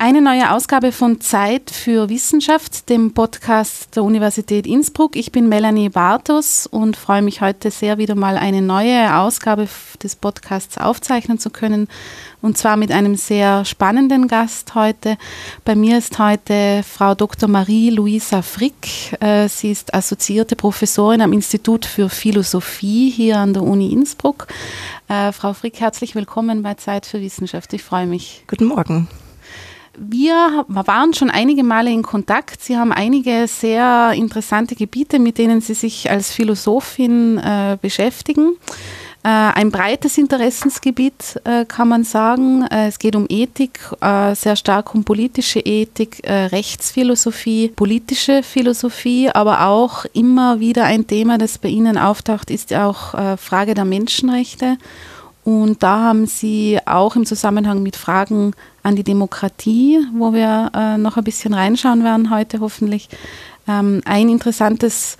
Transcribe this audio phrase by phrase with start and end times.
[0.00, 5.16] Eine neue Ausgabe von Zeit für Wissenschaft, dem Podcast der Universität Innsbruck.
[5.16, 9.66] Ich bin Melanie Bartos und freue mich heute sehr, wieder mal eine neue Ausgabe
[10.00, 11.88] des Podcasts aufzeichnen zu können.
[12.40, 15.16] Und zwar mit einem sehr spannenden Gast heute.
[15.64, 17.48] Bei mir ist heute Frau Dr.
[17.48, 19.18] Marie-Louisa Frick.
[19.18, 24.46] Äh, sie ist assoziierte Professorin am Institut für Philosophie hier an der Uni Innsbruck.
[25.08, 27.72] Äh, Frau Frick, herzlich willkommen bei Zeit für Wissenschaft.
[27.72, 28.44] Ich freue mich.
[28.46, 29.08] Guten Morgen
[29.98, 32.62] wir waren schon einige Male in Kontakt.
[32.62, 38.56] Sie haben einige sehr interessante Gebiete, mit denen Sie sich als Philosophin äh, beschäftigen.
[39.24, 42.64] Äh, ein breites Interessensgebiet äh, kann man sagen.
[42.70, 43.80] Äh, es geht um Ethik,
[44.34, 51.58] sehr stark um politische Ethik, Rechtsphilosophie, politische Philosophie, aber auch immer wieder ein Thema, das
[51.58, 54.78] bei Ihnen auftaucht, ist auch Frage der Menschenrechte.
[55.48, 58.52] Und da haben Sie auch im Zusammenhang mit Fragen
[58.82, 63.08] an die Demokratie, wo wir äh, noch ein bisschen reinschauen werden heute hoffentlich,
[63.66, 65.16] ähm, ein interessantes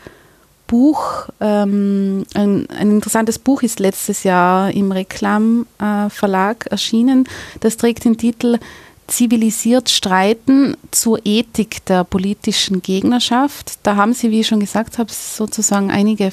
[0.67, 7.27] Buch, ähm, ein, ein, interessantes Buch ist letztes Jahr im Reklam äh, Verlag erschienen.
[7.61, 8.59] Das trägt den Titel
[9.07, 13.79] Zivilisiert streiten zur Ethik der politischen Gegnerschaft.
[13.83, 16.33] Da haben Sie, wie ich schon gesagt habe, sozusagen einige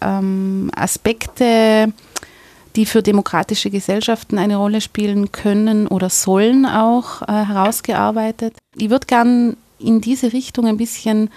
[0.00, 1.92] ähm, Aspekte
[2.76, 8.54] die für demokratische Gesellschaften eine Rolle spielen können oder sollen auch äh, herausgearbeitet.
[8.76, 11.28] Ich würde gern in diese Richtung ein bisschen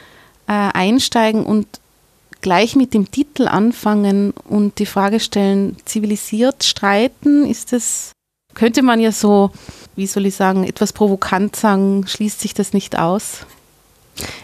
[0.47, 1.67] äh, einsteigen und
[2.41, 8.11] gleich mit dem Titel anfangen und die Frage stellen, zivilisiert streiten, ist das,
[8.53, 9.51] könnte man ja so,
[9.95, 13.45] wie soll ich sagen, etwas provokant sagen, schließt sich das nicht aus?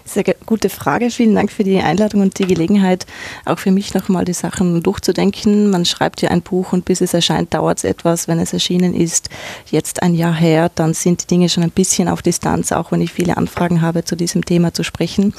[0.06, 1.12] Sehr gute Frage.
[1.12, 3.06] Vielen Dank für die Einladung und die Gelegenheit,
[3.46, 5.70] auch für mich nochmal die Sachen durchzudenken.
[5.70, 8.28] Man schreibt ja ein Buch und bis es erscheint, dauert es etwas.
[8.28, 9.30] Wenn es erschienen ist,
[9.70, 13.02] jetzt ein Jahr her, dann sind die Dinge schon ein bisschen auf Distanz, auch wenn
[13.02, 15.34] ich viele Anfragen habe, zu diesem Thema zu sprechen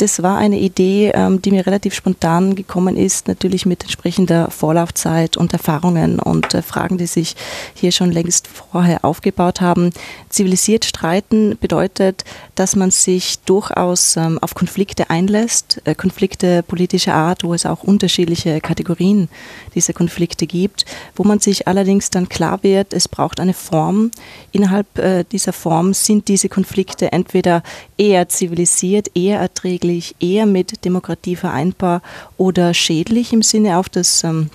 [0.00, 5.36] das war eine Idee, ähm, die mir relativ spontan gekommen ist, natürlich mit entsprechender Vorlaufzeit
[5.36, 7.36] und Erfahrungen und äh, Fragen, die sich
[7.74, 9.90] hier schon längst vorher aufgebaut haben.
[10.30, 12.24] Zivilisiert streiten bedeutet,
[12.54, 17.82] dass man sich durchaus ähm, auf Konflikte einlässt, äh, Konflikte politischer Art, wo es auch
[17.82, 19.28] unterschiedliche Kategorien
[19.74, 24.12] dieser Konflikte gibt, wo man sich allerdings dann klar wird, es braucht eine Form.
[24.52, 27.62] Innerhalb äh, dieser Form sind diese Konflikte entweder
[27.98, 32.02] eher zivilisiert, eher erträglich, eigentlich eher mit Demokratie vereinbar
[32.36, 34.50] oder schädlich im Sinne auf das ähm,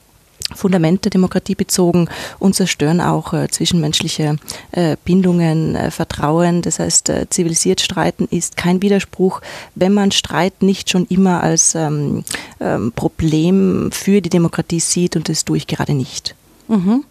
[0.54, 2.08] Fundament der Demokratie bezogen
[2.40, 4.38] und zerstören auch äh, zwischenmenschliche
[4.72, 6.62] äh, Bindungen, äh, Vertrauen.
[6.62, 9.42] Das heißt, äh, zivilisiert streiten ist kein Widerspruch,
[9.74, 12.24] wenn man Streit nicht schon immer als ähm,
[12.60, 16.36] ähm, Problem für die Demokratie sieht und das tue ich gerade nicht.
[16.68, 17.04] Mhm.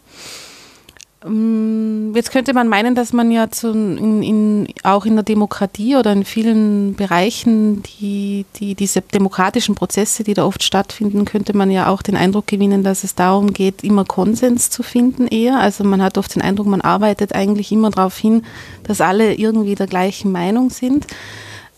[1.24, 5.96] Ähm, jetzt könnte man meinen, dass man ja zu, in, in, auch in der Demokratie
[5.96, 11.70] oder in vielen Bereichen, die, die, diese demokratischen Prozesse, die da oft stattfinden, könnte man
[11.70, 15.58] ja auch den Eindruck gewinnen, dass es darum geht, immer Konsens zu finden eher.
[15.58, 18.44] Also man hat oft den Eindruck, man arbeitet eigentlich immer darauf hin,
[18.84, 21.06] dass alle irgendwie der gleichen Meinung sind.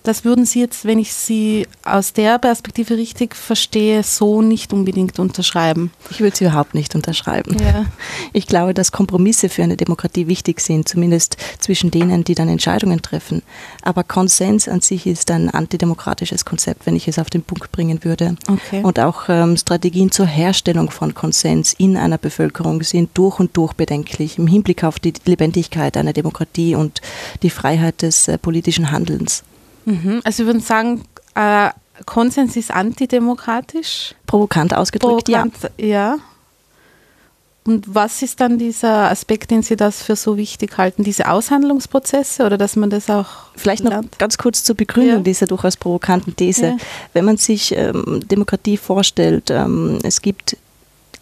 [0.07, 5.19] Das würden Sie jetzt, wenn ich Sie aus der Perspektive richtig verstehe, so nicht unbedingt
[5.19, 5.91] unterschreiben.
[6.11, 7.57] Ich würde sie überhaupt nicht unterschreiben.
[7.59, 7.87] Ja.
[8.33, 13.03] Ich glaube, dass Kompromisse für eine Demokratie wichtig sind, zumindest zwischen denen, die dann Entscheidungen
[13.03, 13.43] treffen.
[13.83, 18.05] Aber Konsens an sich ist ein antidemokratisches Konzept, wenn ich es auf den Punkt bringen
[18.05, 18.37] würde.
[18.49, 18.85] Okay.
[18.85, 23.73] Und auch ähm, Strategien zur Herstellung von Konsens in einer Bevölkerung sind durch und durch
[23.73, 27.01] bedenklich im Hinblick auf die Lebendigkeit einer Demokratie und
[27.43, 29.43] die Freiheit des äh, politischen Handelns.
[29.87, 30.21] Mhm.
[30.25, 31.03] Also wir würden sagen,
[31.35, 31.71] äh,
[32.05, 34.15] Konsens ist antidemokratisch.
[34.27, 35.87] Provokant ausgedrückt, Provokant, ja.
[35.87, 36.19] ja.
[37.67, 41.03] Und was ist dann dieser Aspekt, den Sie das für so wichtig halten?
[41.03, 43.27] Diese Aushandlungsprozesse oder dass man das auch.
[43.57, 44.13] Vielleicht lernt?
[44.13, 45.23] noch ganz kurz zur Begründung ja.
[45.23, 46.67] dieser durchaus provokanten These.
[46.67, 46.77] Ja.
[47.13, 50.57] Wenn man sich ähm, Demokratie vorstellt, ähm, es gibt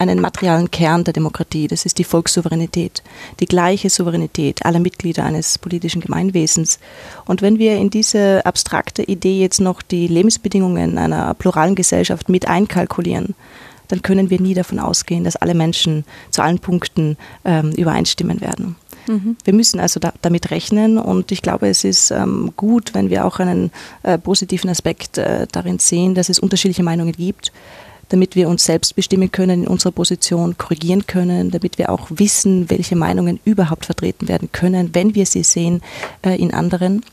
[0.08, 3.02] einen materialen Kern der Demokratie, das ist die Volkssouveränität,
[3.40, 6.78] die gleiche Souveränität aller Mitglieder eines politischen Gemeinwesens.
[7.24, 12.46] Und wenn wir in diese abstrakte Idee jetzt noch die Lebensbedingungen einer pluralen Gesellschaft mit
[12.48, 13.34] einkalkulieren,
[13.88, 18.76] dann können wir nie davon ausgehen, dass alle Menschen zu allen Punkten ähm, übereinstimmen werden.
[19.06, 19.36] Mhm.
[19.44, 23.26] Wir müssen also da, damit rechnen und ich glaube, es ist ähm, gut, wenn wir
[23.26, 23.70] auch einen
[24.02, 27.52] äh, positiven Aspekt äh, darin sehen, dass es unterschiedliche Meinungen gibt
[28.14, 32.70] damit wir uns selbst bestimmen können, in unserer Position korrigieren können, damit wir auch wissen,
[32.70, 35.82] welche Meinungen überhaupt vertreten werden können, wenn wir sie sehen
[36.24, 37.04] äh, in anderen.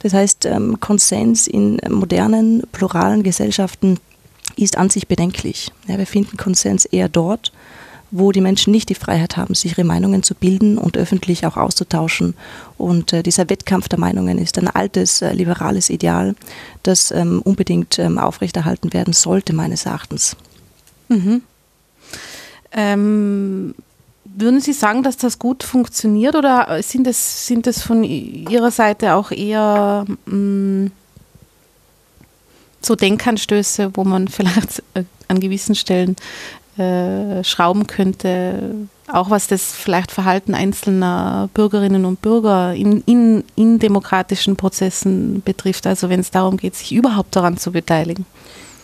[0.00, 4.00] Das heißt, ähm, Konsens in modernen, pluralen Gesellschaften
[4.56, 5.70] ist an sich bedenklich.
[5.86, 7.52] Ja, wir finden Konsens eher dort,
[8.10, 11.56] wo die Menschen nicht die Freiheit haben, sich ihre Meinungen zu bilden und öffentlich auch
[11.56, 12.34] auszutauschen.
[12.76, 16.34] Und äh, dieser Wettkampf der Meinungen ist ein altes äh, liberales Ideal,
[16.82, 20.36] das ähm, unbedingt ähm, aufrechterhalten werden sollte, meines Erachtens.
[21.08, 21.42] Mhm.
[22.72, 23.74] Ähm,
[24.24, 29.14] würden Sie sagen, dass das gut funktioniert oder sind es, sind es von Ihrer Seite
[29.14, 30.92] auch eher mh, mm,
[32.80, 34.82] so Denkanstöße, wo man vielleicht
[35.28, 36.16] an gewissen Stellen
[36.78, 38.74] äh, schrauben könnte,
[39.08, 45.86] auch was das vielleicht Verhalten einzelner Bürgerinnen und Bürger in, in, in demokratischen Prozessen betrifft,
[45.86, 48.26] also wenn es darum geht, sich überhaupt daran zu beteiligen?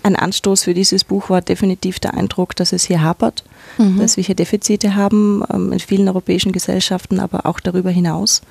[0.04, 3.42] Ein Anstoß für dieses Buch war definitiv der Eindruck, dass es hier hapert,
[3.78, 3.98] mhm.
[3.98, 8.42] dass wir hier Defizite haben ähm, in vielen europäischen Gesellschaften, aber auch darüber hinaus,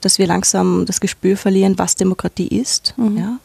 [0.00, 2.94] dass wir langsam das Gespür verlieren, was Demokratie ist.
[2.96, 3.16] Mhm.
[3.18, 3.38] Ja?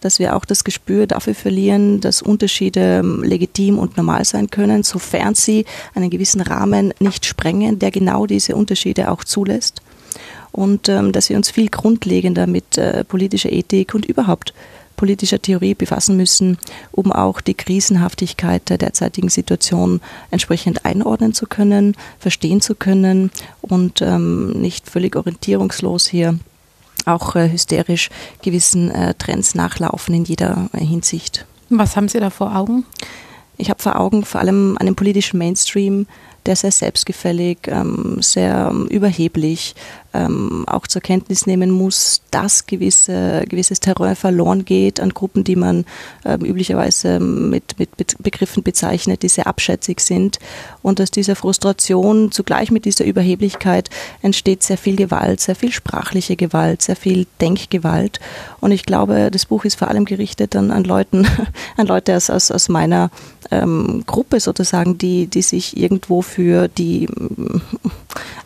[0.00, 4.84] dass wir auch das Gespür dafür verlieren, dass Unterschiede ähm, legitim und normal sein können,
[4.84, 9.82] sofern sie einen gewissen Rahmen nicht sprengen, der genau diese Unterschiede auch zulässt.
[10.52, 14.54] Und ähm, dass wir uns viel grundlegender mit äh, politischer Ethik und überhaupt
[14.98, 16.58] politischer Theorie befassen müssen,
[16.92, 23.30] um auch die Krisenhaftigkeit der derzeitigen Situation entsprechend einordnen zu können, verstehen zu können
[23.62, 26.38] und ähm, nicht völlig orientierungslos hier
[27.06, 28.10] auch äh, hysterisch
[28.42, 31.46] gewissen äh, Trends nachlaufen in jeder äh, Hinsicht.
[31.70, 32.84] Was haben Sie da vor Augen?
[33.56, 36.06] Ich habe vor Augen vor allem einen politischen Mainstream,
[36.46, 39.74] der sehr selbstgefällig, ähm, sehr ähm, überheblich,
[40.14, 45.56] ähm, auch zur Kenntnis nehmen muss, dass gewisse, gewisses Terrain verloren geht an Gruppen, die
[45.56, 45.84] man
[46.24, 50.38] ähm, üblicherweise mit, mit Begriffen bezeichnet, die sehr abschätzig sind.
[50.82, 53.90] Und dass dieser Frustration zugleich mit dieser Überheblichkeit
[54.22, 58.20] entsteht sehr viel Gewalt, sehr viel sprachliche Gewalt, sehr viel Denkgewalt.
[58.60, 61.26] Und ich glaube, das Buch ist vor allem gerichtet an, an Leuten,
[61.76, 63.10] an Leute aus, aus, aus meiner
[63.50, 67.08] ähm, Gruppe sozusagen, die, die sich irgendwo für die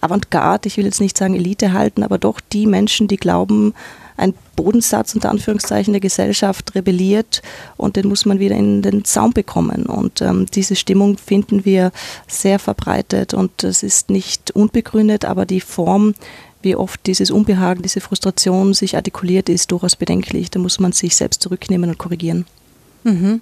[0.00, 3.74] Avantgarde, ich will jetzt nicht sagen Elite halten, aber doch die Menschen, die glauben,
[4.16, 7.42] ein Bodensatz unter Anführungszeichen der Gesellschaft rebelliert
[7.76, 9.86] und den muss man wieder in den Zaum bekommen.
[9.86, 11.92] Und ähm, diese Stimmung finden wir
[12.26, 16.14] sehr verbreitet und es ist nicht unbegründet, aber die Form,
[16.62, 20.50] wie oft dieses Unbehagen, diese Frustration sich artikuliert, ist durchaus bedenklich.
[20.50, 22.46] Da muss man sich selbst zurücknehmen und korrigieren.
[23.04, 23.40] Mhm.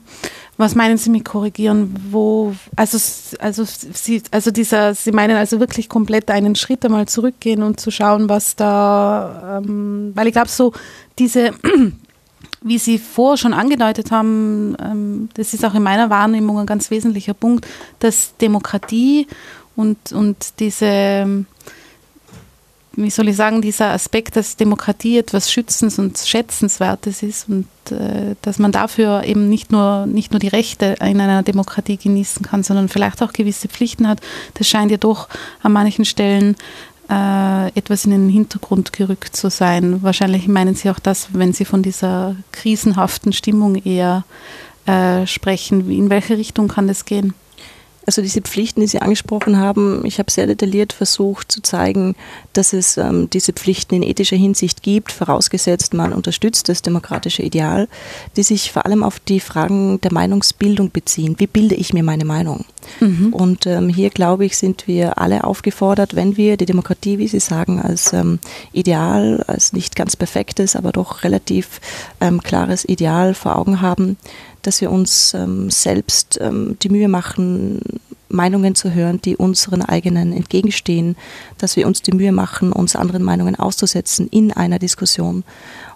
[0.56, 1.94] Was meinen Sie mit korrigieren?
[2.10, 2.98] Wo, also,
[3.38, 7.90] also, Sie, also dieser, Sie meinen also wirklich komplett einen Schritt einmal zurückgehen und zu
[7.90, 10.72] schauen, was da, ähm, weil ich glaube, so
[11.18, 11.52] diese,
[12.62, 16.90] wie Sie vorher schon angedeutet haben, ähm, das ist auch in meiner Wahrnehmung ein ganz
[16.90, 17.66] wesentlicher Punkt,
[17.98, 19.26] dass Demokratie
[19.76, 21.46] und, und diese,
[22.92, 28.34] wie soll ich sagen, dieser Aspekt, dass Demokratie etwas Schützens- und Schätzenswertes ist und äh,
[28.42, 32.62] dass man dafür eben nicht nur, nicht nur die Rechte in einer Demokratie genießen kann,
[32.62, 34.20] sondern vielleicht auch gewisse Pflichten hat,
[34.54, 35.28] das scheint ja doch
[35.62, 36.56] an manchen Stellen
[37.08, 40.02] äh, etwas in den Hintergrund gerückt zu sein.
[40.02, 44.24] Wahrscheinlich meinen Sie auch das, wenn Sie von dieser krisenhaften Stimmung eher
[44.86, 45.90] äh, sprechen.
[45.90, 47.34] In welche Richtung kann das gehen?
[48.10, 52.16] Also diese Pflichten, die Sie angesprochen haben, ich habe sehr detailliert versucht zu zeigen,
[52.52, 57.86] dass es ähm, diese Pflichten in ethischer Hinsicht gibt, vorausgesetzt man unterstützt das demokratische Ideal,
[58.36, 61.36] die sich vor allem auf die Fragen der Meinungsbildung beziehen.
[61.38, 62.64] Wie bilde ich mir meine Meinung?
[62.98, 63.32] Mhm.
[63.32, 67.38] Und ähm, hier, glaube ich, sind wir alle aufgefordert, wenn wir die Demokratie, wie Sie
[67.38, 68.40] sagen, als ähm,
[68.72, 71.80] Ideal, als nicht ganz perfektes, aber doch relativ
[72.20, 74.16] ähm, klares Ideal vor Augen haben,
[74.62, 77.80] dass wir uns ähm, selbst ähm, die Mühe machen,
[78.30, 81.16] Meinungen zu hören, die unseren eigenen entgegenstehen,
[81.58, 85.44] dass wir uns die Mühe machen, uns anderen Meinungen auszusetzen in einer Diskussion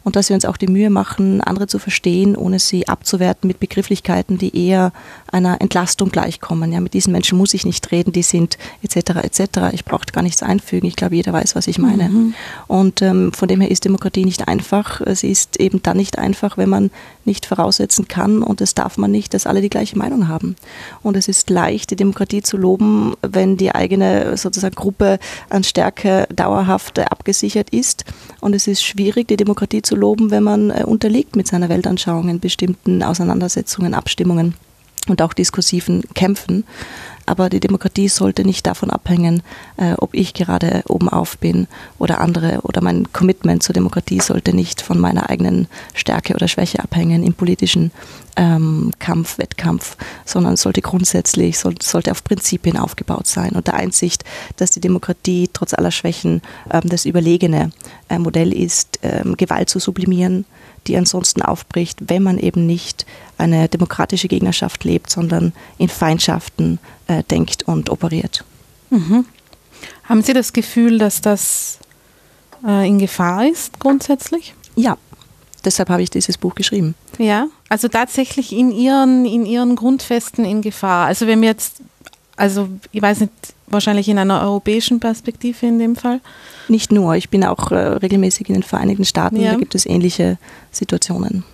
[0.05, 3.59] und dass wir uns auch die Mühe machen, andere zu verstehen, ohne sie abzuwerten mit
[3.59, 4.93] Begrifflichkeiten, die eher
[5.33, 6.73] einer Entlastung gleichkommen.
[6.73, 9.23] Ja, mit diesen Menschen muss ich nicht reden, die sind etc.
[9.23, 9.41] etc.
[9.73, 10.87] Ich brauche gar nichts einfügen.
[10.87, 12.09] Ich glaube, jeder weiß, was ich meine.
[12.11, 12.35] Mhm.
[12.67, 15.01] Und ähm, von dem her ist Demokratie nicht einfach.
[15.15, 16.91] Sie ist eben dann nicht einfach, wenn man
[17.25, 20.57] nicht voraussetzen kann und das darf man nicht, dass alle die gleiche Meinung haben.
[21.03, 25.19] Und es ist leicht, die Demokratie zu loben, wenn die eigene sozusagen Gruppe
[25.49, 28.05] an Stärke dauerhaft abgesichert ist.
[28.41, 32.29] Und es ist schwierig, die Demokratie zu loben, wenn man äh, unterliegt mit seiner Weltanschauung
[32.29, 34.55] in bestimmten Auseinandersetzungen, Abstimmungen
[35.09, 36.65] und auch diskursiven Kämpfen.
[37.27, 39.43] Aber die Demokratie sollte nicht davon abhängen,
[39.77, 41.67] äh, ob ich gerade oben auf bin
[41.99, 42.61] oder andere.
[42.63, 47.35] Oder mein Commitment zur Demokratie sollte nicht von meiner eigenen Stärke oder Schwäche abhängen im
[47.35, 47.93] politischen
[48.37, 54.25] ähm, Kampf, Wettkampf, sondern sollte grundsätzlich, soll, sollte auf Prinzipien aufgebaut sein und der Einsicht,
[54.57, 57.71] dass die Demokratie trotz aller Schwächen ähm, das überlegene
[58.09, 60.45] äh, Modell ist, ähm, Gewalt zu sublimieren,
[60.87, 63.07] die ansonsten aufbricht, wenn man eben nicht
[63.39, 68.45] eine demokratische Gegnerschaft lebt, sondern in Feindschaften äh, denkt und operiert.
[68.91, 69.25] Mhm.
[70.05, 71.79] Haben Sie das Gefühl, dass das
[72.67, 74.55] äh, in Gefahr ist grundsätzlich?
[74.77, 74.97] Ja,
[75.65, 76.95] deshalb habe ich dieses Buch geschrieben.
[77.19, 81.07] Ja, also tatsächlich in ihren, in ihren Grundfesten in Gefahr.
[81.07, 81.77] Also wenn wir jetzt,
[82.37, 83.33] also ich weiß nicht,
[83.67, 86.21] wahrscheinlich in einer europäischen Perspektive in dem Fall.
[86.69, 89.53] Nicht nur, ich bin auch äh, regelmäßig in den Vereinigten Staaten, ja.
[89.53, 90.39] da gibt es ähnliche
[90.71, 91.45] Situationen.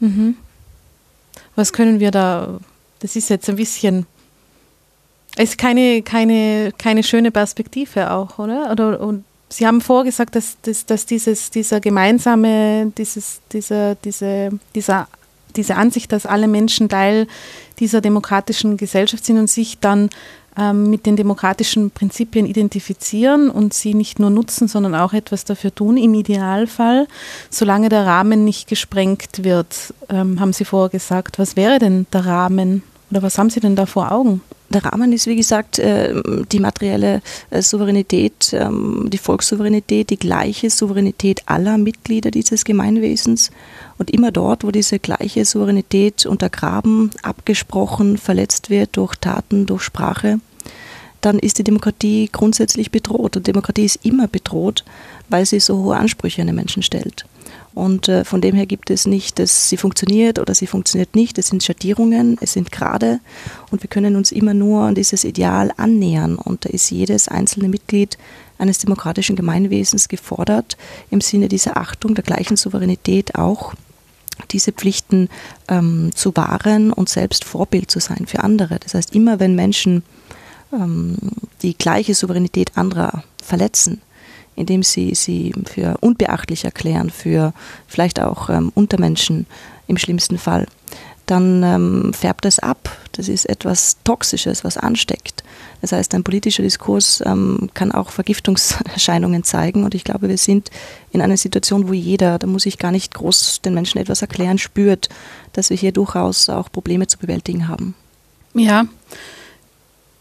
[0.00, 0.36] Mhm.
[1.56, 2.58] Was können wir da,
[3.00, 4.06] das ist jetzt ein bisschen,
[5.36, 8.70] ist keine, keine, keine schöne Perspektive auch, oder?
[8.70, 15.08] oder und Sie haben vorgesagt, dass, dass, dass dieses, dieser gemeinsame, dieses, dieser, diese, dieser,
[15.56, 17.26] diese Ansicht, dass alle Menschen Teil
[17.80, 20.10] dieser demokratischen Gesellschaft sind und sich dann
[20.56, 25.74] ähm, mit den demokratischen Prinzipien identifizieren und sie nicht nur nutzen, sondern auch etwas dafür
[25.74, 27.06] tun, im Idealfall,
[27.48, 31.38] solange der Rahmen nicht gesprengt wird, ähm, haben Sie vorgesagt.
[31.38, 34.40] Was wäre denn der Rahmen oder was haben Sie denn da vor Augen?
[34.72, 36.14] Der Rahmen ist, wie gesagt, äh,
[36.52, 43.50] die materielle äh, Souveränität, ähm, die Volkssouveränität, die gleiche Souveränität aller Mitglieder dieses Gemeinwesens.
[43.98, 50.38] Und immer dort, wo diese gleiche Souveränität untergraben, abgesprochen, verletzt wird durch Taten, durch Sprache,
[51.20, 53.36] dann ist die Demokratie grundsätzlich bedroht.
[53.36, 54.84] Und Demokratie ist immer bedroht,
[55.28, 57.26] weil sie so hohe Ansprüche an den Menschen stellt.
[57.72, 61.38] Und äh, von dem her gibt es nicht, dass sie funktioniert oder sie funktioniert nicht.
[61.38, 63.20] Es sind Schattierungen, es sind Grade
[63.70, 66.34] und wir können uns immer nur an dieses Ideal annähern.
[66.36, 68.18] Und da ist jedes einzelne Mitglied
[68.58, 70.76] eines demokratischen Gemeinwesens gefordert,
[71.10, 73.74] im Sinne dieser Achtung der gleichen Souveränität auch
[74.50, 75.28] diese Pflichten
[75.68, 78.78] ähm, zu wahren und selbst Vorbild zu sein für andere.
[78.78, 80.02] Das heißt, immer wenn Menschen
[80.72, 81.16] ähm,
[81.62, 84.00] die gleiche Souveränität anderer verletzen,
[84.60, 87.52] indem sie sie für unbeachtlich erklären, für
[87.88, 89.46] vielleicht auch ähm, Untermenschen
[89.86, 90.66] im schlimmsten Fall,
[91.26, 92.90] dann ähm, färbt es ab.
[93.12, 95.44] Das ist etwas Toxisches, was ansteckt.
[95.80, 99.84] Das heißt, ein politischer Diskurs ähm, kann auch Vergiftungserscheinungen zeigen.
[99.84, 100.70] Und ich glaube, wir sind
[101.12, 104.58] in einer Situation, wo jeder, da muss ich gar nicht groß den Menschen etwas erklären,
[104.58, 105.08] spürt,
[105.52, 107.94] dass wir hier durchaus auch Probleme zu bewältigen haben.
[108.54, 108.86] Ja,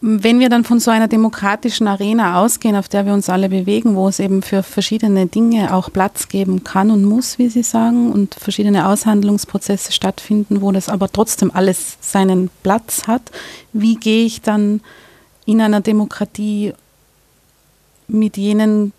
[0.02, 3.96] wenn wir dann von so einer demokratischen Arena ausgehen, auf der wir uns alle bewegen,
[3.96, 8.12] wo es eben für verschiedene Dinge auch Platz geben kann und muss, wie Sie sagen,
[8.12, 13.24] und verschiedene Aushandlungsprozesse stattfinden, wo das aber trotzdem alles seinen Platz hat,
[13.74, 14.80] wie gehe ich dann
[15.46, 16.74] in einer Demokratie
[18.08, 18.94] mit jenen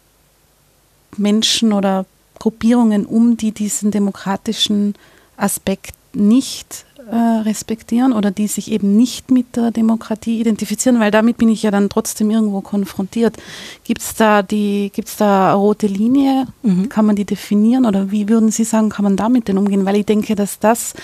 [1.17, 2.05] Menschen oder
[2.39, 4.95] Gruppierungen um, die diesen demokratischen
[5.39, 11.39] Aspekt nicht äh, respektieren oder die sich eben nicht mit der Demokratie identifizieren, weil damit
[11.39, 13.37] bin ich ja dann trotzdem irgendwo konfrontiert.
[13.85, 16.47] Gibt es da die, gibt's da eine rote Linie?
[16.63, 16.89] Mhm.
[16.89, 19.85] Kann man die definieren oder wie würden Sie sagen, kann man damit denn umgehen?
[19.85, 20.95] Weil ich denke, dass das,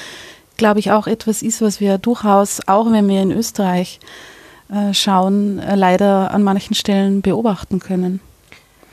[0.57, 3.99] glaube ich, auch etwas ist, was wir durchaus, auch wenn wir in Österreich
[4.69, 8.21] äh, schauen, äh, leider an manchen Stellen beobachten können.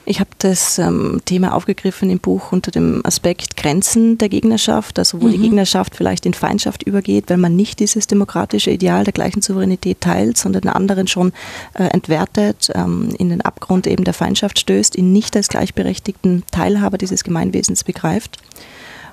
[0.06, 5.22] Ich habe das ähm, Thema aufgegriffen im Buch unter dem Aspekt Grenzen der Gegnerschaft, also
[5.22, 5.32] wo mhm.
[5.32, 10.02] die Gegnerschaft vielleicht in Feindschaft übergeht, weil man nicht dieses demokratische Ideal der gleichen Souveränität
[10.02, 11.32] teilt, sondern den anderen schon
[11.76, 16.98] äh, entwertet, ähm, in den Abgrund eben der Feindschaft stößt, ihn nicht als gleichberechtigten Teilhaber
[16.98, 18.40] dieses Gemeinwesens begreift.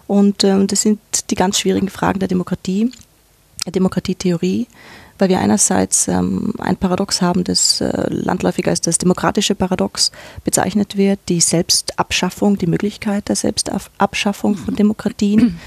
[0.08, 0.98] Und ähm, das sind
[1.30, 2.90] die ganz schwierigen Fragen der Demokratie,
[3.64, 4.66] der Demokratietheorie
[5.20, 10.12] weil wir einerseits ähm, ein Paradox haben, das äh, landläufig als das demokratische Paradox
[10.44, 15.58] bezeichnet wird, die Selbstabschaffung, die Möglichkeit der Selbstabschaffung von Demokratien.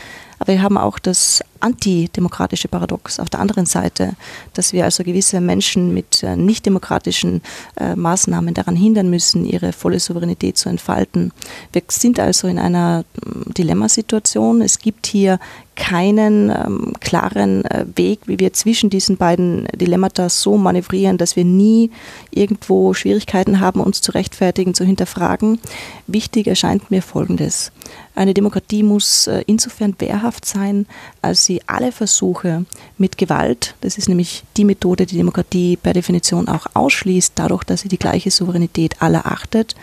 [0.44, 4.12] Aber wir haben auch das antidemokratische Paradox auf der anderen Seite,
[4.54, 7.42] dass wir also gewisse Menschen mit äh, nicht demokratischen
[7.78, 11.32] äh, Maßnahmen daran hindern müssen, ihre volle Souveränität zu entfalten.
[11.72, 14.62] Wir sind also in einer mm, Dilemmasituation.
[14.62, 15.40] Es gibt hier
[15.76, 21.46] keinen ähm, klaren äh, Weg, wie wir zwischen diesen beiden Dilemmata so manövrieren, dass wir
[21.46, 21.90] nie
[22.32, 25.60] irgendwo Schwierigkeiten haben, uns zu rechtfertigen, zu hinterfragen.
[26.08, 27.72] Wichtig erscheint mir Folgendes.
[28.16, 30.86] Eine Demokratie muss äh, insofern wehrhaft sein,
[31.22, 32.66] als sie alle Versuche
[32.98, 37.82] mit Gewalt, das ist nämlich die Methode, die Demokratie per Definition auch ausschließt, dadurch, dass
[37.82, 39.76] sie die gleiche Souveränität aller achtet,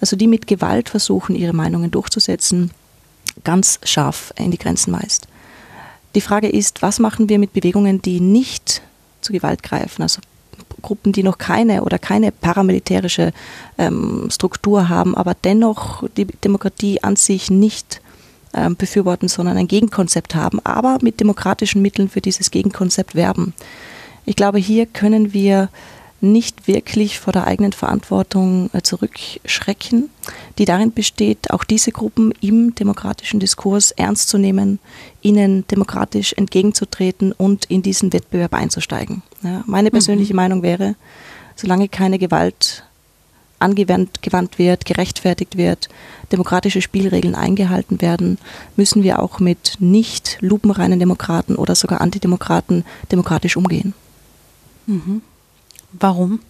[0.00, 2.70] also die mit Gewalt versuchen, ihre Meinungen durchzusetzen,
[3.44, 5.28] ganz scharf in die Grenzen weist.
[6.14, 8.80] Die Frage ist, was machen wir mit Bewegungen, die nicht
[9.20, 10.20] zu Gewalt greifen, also
[10.82, 13.32] Gruppen, die noch keine oder keine paramilitärische
[13.78, 18.00] ähm, Struktur haben, aber dennoch die Demokratie an sich nicht
[18.54, 23.54] ähm, befürworten, sondern ein Gegenkonzept haben, aber mit demokratischen Mitteln für dieses Gegenkonzept werben.
[24.24, 25.68] Ich glaube, hier können wir
[26.20, 30.10] nicht wirklich vor der eigenen Verantwortung äh, zurückschrecken,
[30.58, 34.78] die darin besteht, auch diese Gruppen im demokratischen Diskurs ernst zu nehmen,
[35.22, 39.22] ihnen demokratisch entgegenzutreten und in diesen Wettbewerb einzusteigen.
[39.42, 40.36] Ja, meine persönliche mhm.
[40.36, 40.96] Meinung wäre,
[41.54, 42.84] solange keine Gewalt
[43.60, 45.88] angewandt gewandt wird, gerechtfertigt wird,
[46.30, 48.38] demokratische Spielregeln eingehalten werden,
[48.76, 53.94] müssen wir auch mit nicht lupenreinen Demokraten oder sogar Antidemokraten demokratisch umgehen.
[54.86, 55.22] Mhm.
[56.00, 56.40] Warum?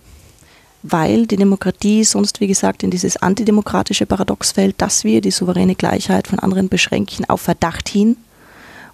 [0.83, 5.75] Weil die Demokratie sonst, wie gesagt, in dieses antidemokratische Paradox fällt, dass wir die souveräne
[5.75, 8.17] Gleichheit von anderen beschränken auf Verdacht hin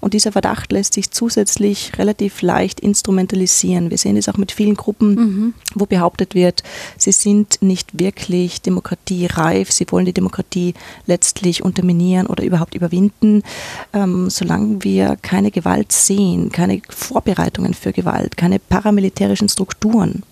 [0.05, 3.89] und dieser Verdacht lässt sich zusätzlich relativ leicht instrumentalisieren.
[3.89, 5.55] Wir sehen es auch mit vielen Gruppen, mhm.
[5.75, 6.63] wo behauptet wird,
[6.99, 10.75] sie sind nicht wirklich demokratiereif, sie wollen die Demokratie
[11.07, 13.43] letztlich unterminieren oder überhaupt überwinden.
[13.95, 20.23] Ähm, solange wir keine Gewalt sehen, keine Vorbereitungen für Gewalt, keine paramilitärischen Strukturen,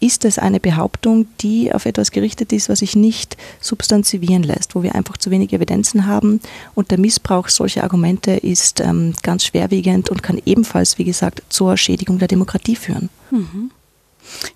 [0.00, 4.82] ist es eine Behauptung, die auf etwas gerichtet ist, was sich nicht substanzivieren lässt, wo
[4.82, 6.40] wir einfach zu wenig Evidenzen haben.
[6.74, 11.76] Und der Missbrauch solcher Argumente ist ähm, ganz schwerwiegend und kann ebenfalls, wie gesagt, zur
[11.76, 13.08] Schädigung der Demokratie führen.
[13.30, 13.70] Mhm.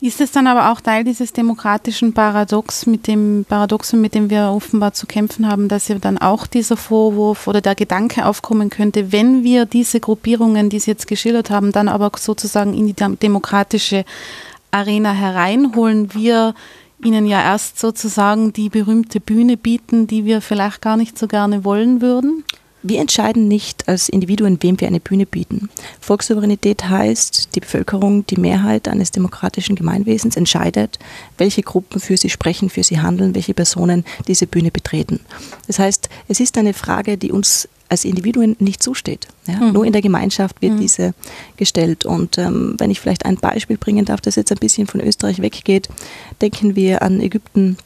[0.01, 4.49] Ist es dann aber auch Teil dieses demokratischen Paradox, mit dem Paradoxon, mit dem wir
[4.49, 9.13] offenbar zu kämpfen haben, dass ja dann auch dieser Vorwurf oder der Gedanke aufkommen könnte,
[9.13, 14.05] wenn wir diese Gruppierungen, die Sie jetzt geschildert haben, dann aber sozusagen in die demokratische
[14.71, 16.55] Arena hereinholen, wir
[17.03, 21.65] ihnen ja erst sozusagen die berühmte Bühne bieten, die wir vielleicht gar nicht so gerne
[21.65, 22.45] wollen würden?
[22.83, 25.69] Wir entscheiden nicht als Individuen, wem wir eine Bühne bieten.
[26.01, 30.99] Volkssouveränität heißt, die Bevölkerung, die Mehrheit eines demokratischen Gemeinwesens entscheidet,
[31.37, 35.21] welche Gruppen für sie sprechen, für sie handeln, welche Personen diese Bühne betreten.
[35.67, 39.29] Das heißt, es ist eine Frage, die uns als Individuen nicht zusteht.
[39.47, 39.57] Ja?
[39.57, 39.73] Mhm.
[39.73, 40.81] Nur in der Gemeinschaft wird mhm.
[40.81, 41.15] diese
[41.57, 42.05] gestellt.
[42.05, 45.43] Und ähm, wenn ich vielleicht ein Beispiel bringen darf, das jetzt ein bisschen von Österreich
[45.43, 45.89] weggeht,
[46.41, 47.77] denken wir an Ägypten,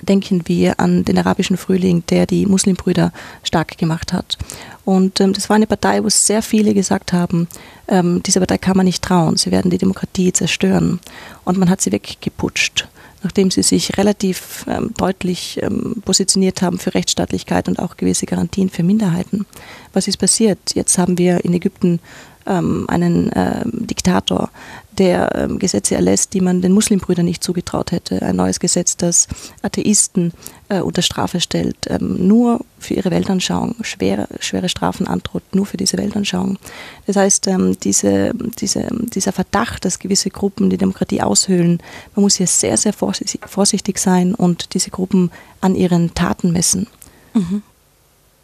[0.00, 4.38] denken wir an den arabischen Frühling, der die Muslimbrüder stark gemacht hat.
[4.84, 7.46] Und ähm, das war eine Partei, wo sehr viele gesagt haben,
[7.88, 10.98] ähm, dieser Partei kann man nicht trauen, sie werden die Demokratie zerstören.
[11.44, 12.88] Und man hat sie weggeputscht
[13.22, 18.70] nachdem sie sich relativ ähm, deutlich ähm, positioniert haben für Rechtsstaatlichkeit und auch gewisse Garantien
[18.70, 19.46] für Minderheiten.
[19.92, 20.58] Was ist passiert?
[20.74, 22.00] Jetzt haben wir in Ägypten
[22.46, 24.50] ähm, einen ähm, Diktator,
[24.98, 28.22] der ähm, Gesetze erlässt, die man den Muslimbrüdern nicht zugetraut hätte.
[28.22, 29.28] Ein neues Gesetz, das
[29.62, 30.32] Atheisten
[30.68, 35.76] äh, unter Strafe stellt, ähm, nur für ihre Weltanschauung, schwere, schwere Strafen androht, nur für
[35.76, 36.58] diese Weltanschauung.
[37.06, 41.78] Das heißt, ähm, diese, diese, dieser Verdacht, dass gewisse Gruppen die Demokratie aushöhlen,
[42.14, 46.86] man muss hier sehr, sehr vorsichtig sein und diese Gruppen an ihren Taten messen.
[47.34, 47.62] Mhm.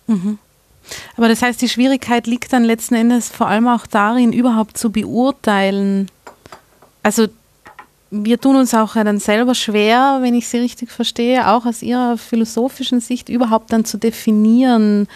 [0.06, 0.38] Mhm.
[1.16, 4.90] Aber das heißt, die Schwierigkeit liegt dann letzten Endes vor allem auch darin, überhaupt zu
[4.90, 6.11] beurteilen.
[7.02, 7.28] Also
[8.11, 12.16] wir tun uns auch dann selber schwer, wenn ich Sie richtig verstehe, auch aus Ihrer
[12.16, 15.06] philosophischen Sicht überhaupt dann zu definieren,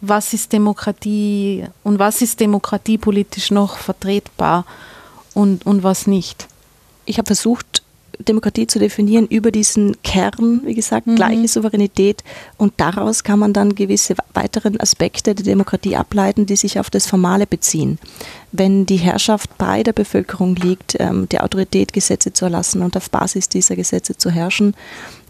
[0.00, 4.64] was ist Demokratie und was ist demokratiepolitisch noch vertretbar
[5.34, 6.48] und, und was nicht.
[7.04, 7.82] Ich habe versucht,
[8.18, 11.16] Demokratie zu definieren über diesen Kern, wie gesagt, mhm.
[11.16, 12.22] gleiche Souveränität.
[12.56, 17.06] Und daraus kann man dann gewisse weiteren Aspekte der Demokratie ableiten, die sich auf das
[17.06, 17.98] Formale beziehen.
[18.52, 23.10] Wenn die Herrschaft bei der Bevölkerung liegt, ähm, die Autorität Gesetze zu erlassen und auf
[23.10, 24.74] Basis dieser Gesetze zu herrschen,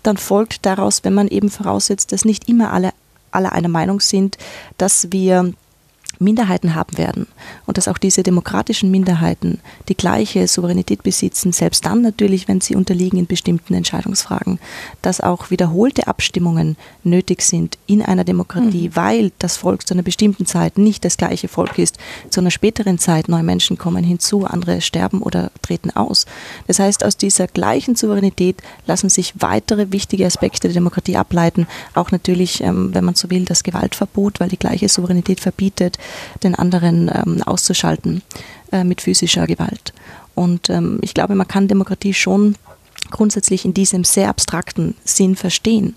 [0.03, 2.93] dann folgt daraus, wenn man eben voraussetzt, dass nicht immer alle
[3.33, 4.39] alle einer Meinung sind,
[4.77, 5.53] dass wir
[6.21, 7.27] Minderheiten haben werden
[7.67, 12.77] und dass auch diese demokratischen Minderheiten die gleiche Souveränität besitzen, selbst dann natürlich, wenn sie
[12.77, 14.61] unterliegen in bestimmten Entscheidungsfragen,
[15.03, 18.97] dass auch wiederholte Abstimmungen nötig sind in einer Demokratie, mhm.
[18.97, 22.99] weil das Volk zu einer bestimmten Zeit nicht das gleiche Volk ist, zu einer späteren
[22.99, 26.27] Zeit neue Menschen kommen hinzu, andere sterben oder treten aus.
[26.67, 28.57] Das heißt, aus dieser gleichen Souveränität
[28.87, 33.47] lassen sich weitere wichtige Aspekte der Demokratie ableiten, auch natürlich, ähm, wenn man so will,
[33.47, 35.99] das Gewaltverbot, weil die gleiche Souveränität verbietet,
[36.43, 38.23] den anderen ähm, auszuschalten
[38.73, 39.93] äh, mit physischer Gewalt.
[40.35, 42.57] Und ähm, ich glaube, man kann Demokratie schon
[43.11, 45.97] grundsätzlich in diesem sehr abstrakten Sinn verstehen.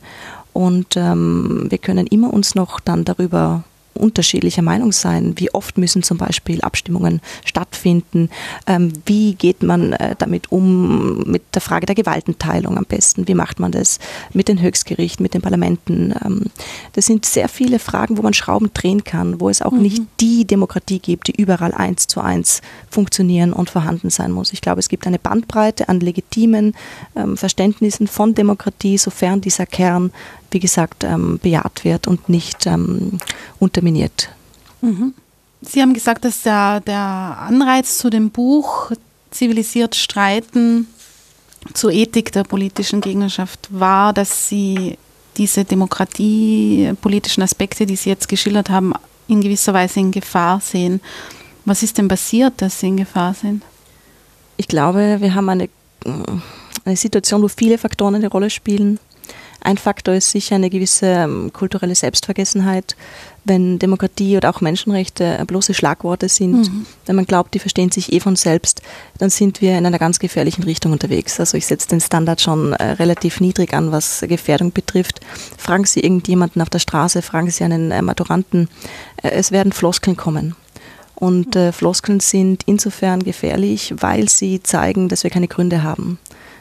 [0.52, 5.34] Und ähm, wir können immer uns noch dann darüber unterschiedlicher Meinung sein.
[5.38, 8.30] Wie oft müssen zum Beispiel Abstimmungen stattfinden?
[8.68, 13.28] Ähm, wie geht man äh, damit um mit der Frage der Gewaltenteilung am besten?
[13.28, 14.00] Wie macht man das
[14.34, 16.14] mit den Höchstgerichten, mit den Parlamenten?
[16.24, 16.44] Ähm,
[16.94, 19.82] das sind sehr viele Fragen, wo man Schrauben drehen kann, wo es auch mhm.
[19.82, 24.54] nicht die Demokratie gibt, die überall eins zu eins funktionieren und vorhanden sein muss.
[24.54, 26.76] Ich glaube, es gibt eine Bandbreite an legitimen
[27.16, 30.12] ähm, Verständnissen von Demokratie, sofern dieser Kern
[30.54, 33.18] wie gesagt, ähm, bejaht wird und nicht ähm,
[33.60, 34.30] unterminiert.
[34.82, 35.14] Mhm.
[35.62, 38.92] Sie haben gesagt, dass der, der Anreiz zu dem Buch
[39.32, 40.88] Zivilisiert Streiten
[41.74, 44.98] zur Ethik der politischen Gegnerschaft war, dass sie
[45.38, 48.94] diese demokratiepolitischen Aspekte, die Sie jetzt geschildert haben,
[49.28, 51.02] in gewisser Weise in Gefahr sehen.
[51.66, 53.64] Was ist denn passiert, dass Sie in Gefahr sind?
[54.58, 55.70] Ich glaube, wir haben eine,
[56.86, 59.00] eine Situation, wo viele Faktoren eine Rolle spielen.
[59.64, 62.98] Ein Faktor ist sicher eine gewisse ähm, kulturelle Selbstvergessenheit,
[63.46, 66.86] wenn Demokratie oder auch Menschenrechte bloße Schlagworte sind, mhm.
[67.06, 68.82] wenn man glaubt, die verstehen sich eh von selbst,
[69.18, 71.40] dann sind wir in einer ganz gefährlichen Richtung unterwegs.
[71.40, 75.22] Also ich setze den Standard schon äh, relativ niedrig an, was Gefährdung betrifft.
[75.58, 78.68] Fragen Sie irgendjemanden auf der Straße, fragen Sie einen äh, Maturanten,
[79.22, 80.56] äh, es werden Floskeln kommen.
[81.16, 86.20] Und äh, Floskeln sind insofern gefährlich, weil sie zeigen, dass wir keine Gründe haben.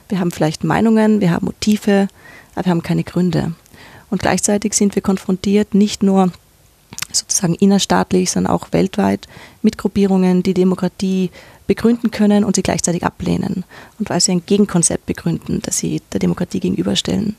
[0.08, 2.08] Wir haben vielleicht Meinungen, wir haben Motive,
[2.54, 3.52] aber wir haben keine Gründe.
[4.10, 6.30] Und gleichzeitig sind wir konfrontiert nicht nur
[7.12, 9.28] sozusagen innerstaatlich, sondern auch weltweit
[9.62, 11.30] mit Gruppierungen, die Demokratie
[11.66, 13.64] begründen können und sie gleichzeitig ablehnen.
[13.98, 17.36] Und weil sie ein Gegenkonzept begründen, das sie der Demokratie gegenüberstellen.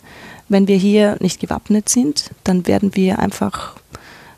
[0.49, 3.75] Wenn wir hier nicht gewappnet sind, dann werden wir einfach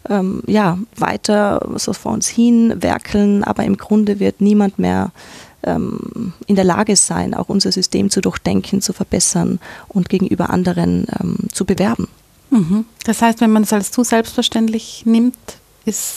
[0.09, 5.11] ähm, ja, weiter so vor uns hin werkeln, aber im Grunde wird niemand mehr
[5.65, 11.07] ähm, in der Lage sein, auch unser System zu durchdenken, zu verbessern und gegenüber anderen
[11.19, 12.07] ähm, zu bewerben.
[12.49, 12.85] Mhm.
[13.03, 15.37] Das heißt, wenn man es als zu selbstverständlich nimmt,
[15.85, 16.15] ist,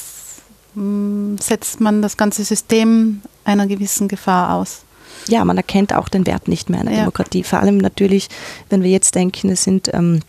[0.75, 4.83] mm, setzt man das ganze System einer gewissen Gefahr aus.
[5.27, 6.99] Ja, man erkennt auch den Wert nicht mehr einer ja.
[6.99, 7.43] Demokratie.
[7.43, 8.29] Vor allem natürlich,
[8.71, 10.21] wenn wir jetzt denken, es sind ähm,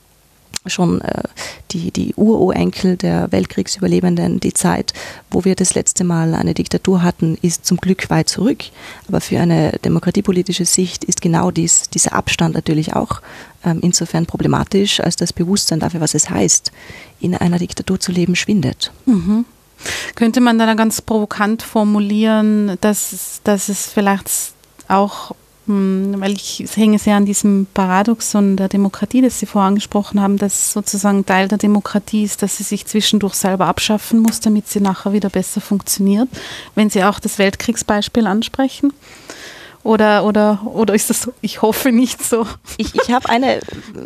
[0.66, 1.24] schon äh,
[1.72, 4.94] die, die Ururenkel der Weltkriegsüberlebenden, die Zeit,
[5.32, 8.66] wo wir das letzte Mal eine Diktatur hatten, ist zum Glück weit zurück.
[9.08, 13.22] Aber für eine demokratiepolitische Sicht ist genau dies, dieser Abstand natürlich auch
[13.64, 16.72] ähm, insofern problematisch, als das Bewusstsein dafür, was es heißt,
[17.20, 18.92] in einer Diktatur zu leben, schwindet.
[19.06, 19.46] Mhm.
[20.16, 24.30] Könnte man dann ganz provokant formulieren, dass, dass es vielleicht
[24.90, 25.34] auch
[25.70, 30.74] weil ich hänge sehr an diesem Paradoxon der Demokratie, das Sie vorher angesprochen haben, dass
[30.74, 35.14] sozusagen Teil der Demokratie ist, dass sie sich zwischendurch selber abschaffen muss, damit sie nachher
[35.14, 36.28] wieder besser funktioniert.
[36.76, 38.92] Wenn Sie auch das Weltkriegsbeispiel ansprechen.
[39.84, 41.34] Oder, oder, oder ist das so?
[41.42, 42.46] Ich hoffe nicht so.
[42.78, 43.60] Ich, ich habe eine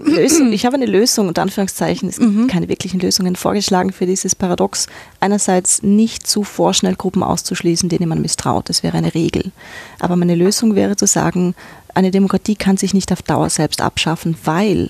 [0.05, 2.47] Lösung, ich habe eine Lösung, unter Anführungszeichen, es gibt mhm.
[2.47, 4.88] keine wirklichen Lösungen vorgeschlagen für dieses Paradox.
[5.19, 8.69] Einerseits nicht zu vorschnell Gruppen auszuschließen, denen man misstraut.
[8.69, 9.51] Das wäre eine Regel.
[9.99, 11.55] Aber meine Lösung wäre zu sagen,
[11.95, 14.89] eine Demokratie kann sich nicht auf Dauer selbst abschaffen, weil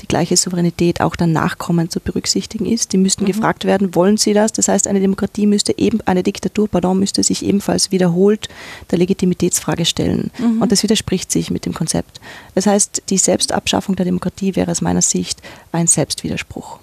[0.00, 2.92] die gleiche Souveränität auch dann Nachkommen zu berücksichtigen ist.
[2.92, 3.28] Die müssten mhm.
[3.28, 4.52] gefragt werden, wollen sie das?
[4.52, 8.48] Das heißt, eine Demokratie müsste eben, eine Diktatur, pardon, müsste sich ebenfalls wiederholt
[8.90, 10.30] der Legitimitätsfrage stellen.
[10.38, 10.62] Mhm.
[10.62, 12.20] Und das widerspricht sich mit dem Konzept.
[12.54, 15.40] Das heißt, die Selbstabschaffung der Demokratie wäre aus meiner Sicht
[15.72, 16.78] ein Selbstwiderspruch.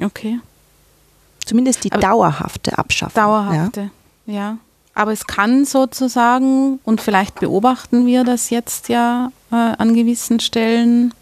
[0.00, 0.38] Okay.
[1.44, 3.22] Zumindest die Aber dauerhafte Abschaffung.
[3.22, 3.90] Dauerhafte,
[4.26, 4.34] ja.
[4.34, 4.58] ja.
[4.94, 11.14] Aber es kann sozusagen, und vielleicht beobachten wir das jetzt ja äh, an gewissen Stellen,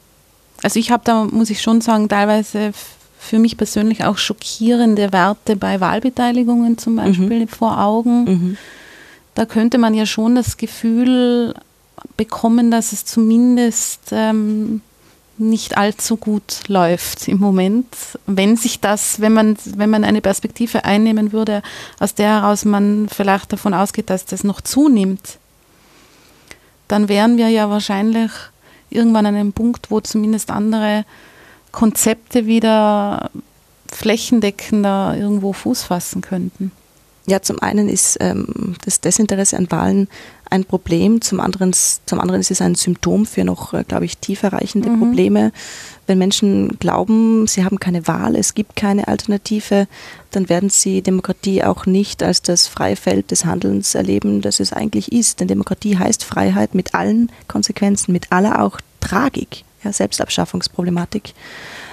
[0.63, 2.73] also ich habe da, muss ich schon sagen, teilweise
[3.19, 7.49] für mich persönlich auch schockierende Werte bei Wahlbeteiligungen zum Beispiel mhm.
[7.49, 8.25] vor Augen.
[8.25, 8.57] Mhm.
[9.35, 11.55] Da könnte man ja schon das Gefühl
[12.17, 14.81] bekommen, dass es zumindest ähm,
[15.39, 17.87] nicht allzu gut läuft im Moment.
[18.27, 21.63] Wenn sich das, wenn man, wenn man eine Perspektive einnehmen würde,
[21.99, 25.39] aus der heraus man vielleicht davon ausgeht, dass das noch zunimmt,
[26.89, 28.31] dann wären wir ja wahrscheinlich
[28.91, 31.05] irgendwann an einem Punkt, wo zumindest andere
[31.73, 33.31] Konzepte wieder
[33.91, 36.73] flächendeckender irgendwo Fuß fassen könnten.
[37.27, 40.09] Ja, zum einen ist ähm, das Desinteresse an Wahlen
[40.49, 44.19] ein Problem, zum anderen, zum anderen ist es ein Symptom für noch, äh, glaube ich,
[44.19, 45.01] tiefer reichende mhm.
[45.01, 45.53] Probleme.
[46.07, 49.89] Wenn Menschen glauben, sie haben keine Wahl, es gibt keine Alternative,
[50.31, 54.73] dann werden sie Demokratie auch nicht als das freie Feld des Handelns erleben, das es
[54.73, 55.41] eigentlich ist.
[55.41, 61.35] Denn Demokratie heißt Freiheit mit allen Konsequenzen, mit aller auch Tragik, ja, Selbstabschaffungsproblematik.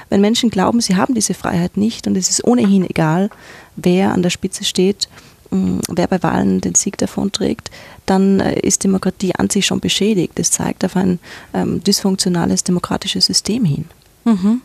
[0.09, 3.31] Wenn Menschen glauben, sie haben diese Freiheit nicht und es ist ohnehin egal,
[3.75, 5.09] wer an der Spitze steht,
[5.49, 7.71] mm, wer bei Wahlen den Sieg davonträgt,
[8.05, 10.33] dann äh, ist Demokratie an sich schon beschädigt.
[10.35, 11.17] Das zeigt auf ein
[11.55, 13.85] ähm, dysfunktionales demokratisches System hin.
[14.23, 14.61] Mhm.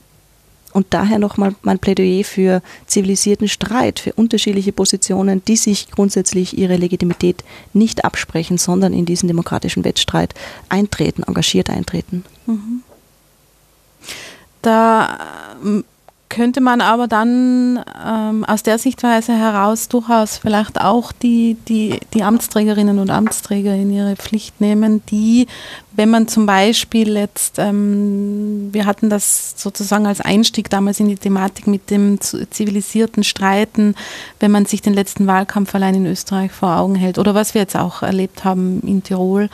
[0.72, 6.76] Und daher nochmal mein Plädoyer für zivilisierten Streit, für unterschiedliche Positionen, die sich grundsätzlich ihre
[6.76, 7.42] Legitimität
[7.72, 10.34] nicht absprechen, sondern in diesen demokratischen Wettstreit
[10.68, 12.24] eintreten, engagiert eintreten.
[12.46, 12.82] Mhm.
[14.60, 15.18] Da
[15.64, 15.84] ähm,
[16.28, 22.22] könnte man aber dann ähm, aus der Sichtweise heraus durchaus vielleicht auch die, die, die
[22.22, 25.46] Amtsträgerinnen und Amtsträger in ihre Pflicht nehmen, die,
[25.92, 31.16] wenn man zum Beispiel jetzt, ähm, wir hatten das sozusagen als Einstieg damals in die
[31.16, 33.94] Thematik mit dem zivilisierten Streiten,
[34.40, 37.62] wenn man sich den letzten Wahlkampf allein in Österreich vor Augen hält oder was wir
[37.62, 39.48] jetzt auch erlebt haben in Tirol,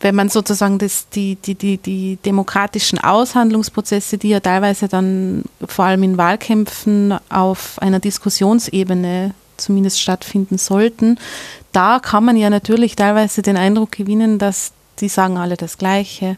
[0.00, 5.84] wenn man sozusagen das, die, die, die, die demokratischen Aushandlungsprozesse, die ja teilweise dann vor
[5.84, 11.18] allem in Wahlkämpfen auf einer Diskussionsebene zumindest stattfinden sollten,
[11.72, 16.36] da kann man ja natürlich teilweise den Eindruck gewinnen, dass die sagen alle das Gleiche.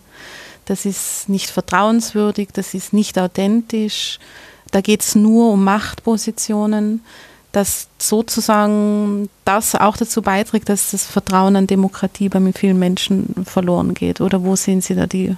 [0.64, 4.18] Das ist nicht vertrauenswürdig, das ist nicht authentisch.
[4.72, 7.03] Da geht es nur um Machtpositionen
[7.53, 13.95] dass sozusagen das auch dazu beiträgt, dass das Vertrauen an Demokratie bei vielen Menschen verloren
[13.95, 14.21] geht?
[14.21, 15.37] Oder wo sehen Sie da die?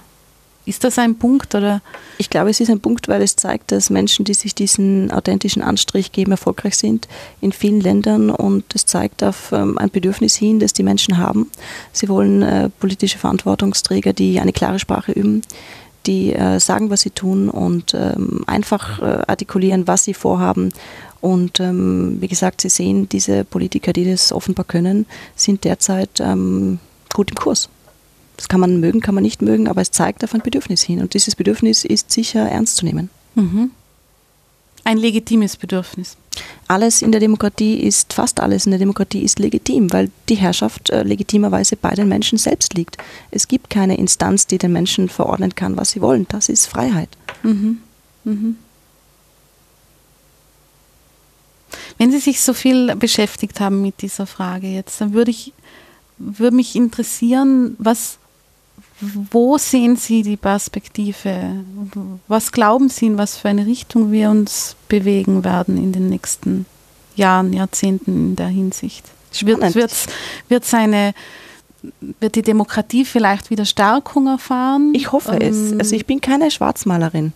[0.65, 1.81] Ist das ein Punkt oder?
[2.17, 5.61] Ich glaube, es ist ein Punkt, weil es zeigt, dass Menschen, die sich diesen authentischen
[5.61, 7.07] Anstrich geben, erfolgreich sind
[7.39, 11.51] in vielen Ländern und es zeigt auf ähm, ein Bedürfnis hin, das die Menschen haben.
[11.91, 15.43] Sie wollen äh, politische Verantwortungsträger, die eine klare Sprache üben,
[16.07, 20.71] die äh, sagen, was sie tun und ähm, einfach äh, artikulieren, was sie vorhaben
[21.25, 26.77] und ähm, wie gesagt, Sie sehen, diese Politiker, die das offenbar können, sind derzeit ähm,
[27.15, 27.67] gut im Kurs.
[28.37, 31.01] Das kann man mögen, kann man nicht mögen, aber es zeigt auf ein Bedürfnis hin.
[31.01, 33.09] Und dieses Bedürfnis ist sicher ernst zu nehmen.
[33.33, 33.71] Mhm.
[34.83, 36.15] Ein legitimes Bedürfnis.
[36.67, 40.91] Alles in der Demokratie ist, fast alles in der Demokratie ist legitim, weil die Herrschaft
[40.91, 42.97] äh, legitimerweise bei den Menschen selbst liegt.
[43.31, 46.27] Es gibt keine Instanz, die den Menschen verordnen kann, was sie wollen.
[46.29, 47.09] Das ist Freiheit.
[47.41, 47.79] Mhm.
[48.25, 48.57] Mhm.
[51.97, 55.53] Wenn Sie sich so viel beschäftigt haben mit dieser Frage jetzt, dann würde ich
[56.17, 58.17] würde mich interessieren, was
[59.01, 61.63] wo sehen Sie die Perspektive?
[62.27, 66.65] Was glauben Sie, in was für eine Richtung wir uns bewegen werden in den nächsten
[67.15, 69.05] Jahren, Jahrzehnten in der Hinsicht?
[69.41, 69.91] Wird, wird,
[70.47, 71.13] wird, seine,
[72.21, 74.93] wird die Demokratie vielleicht wieder Stärkung erfahren?
[74.95, 75.79] Ich hoffe ähm, es.
[75.79, 77.33] Also ich bin keine Schwarzmalerin.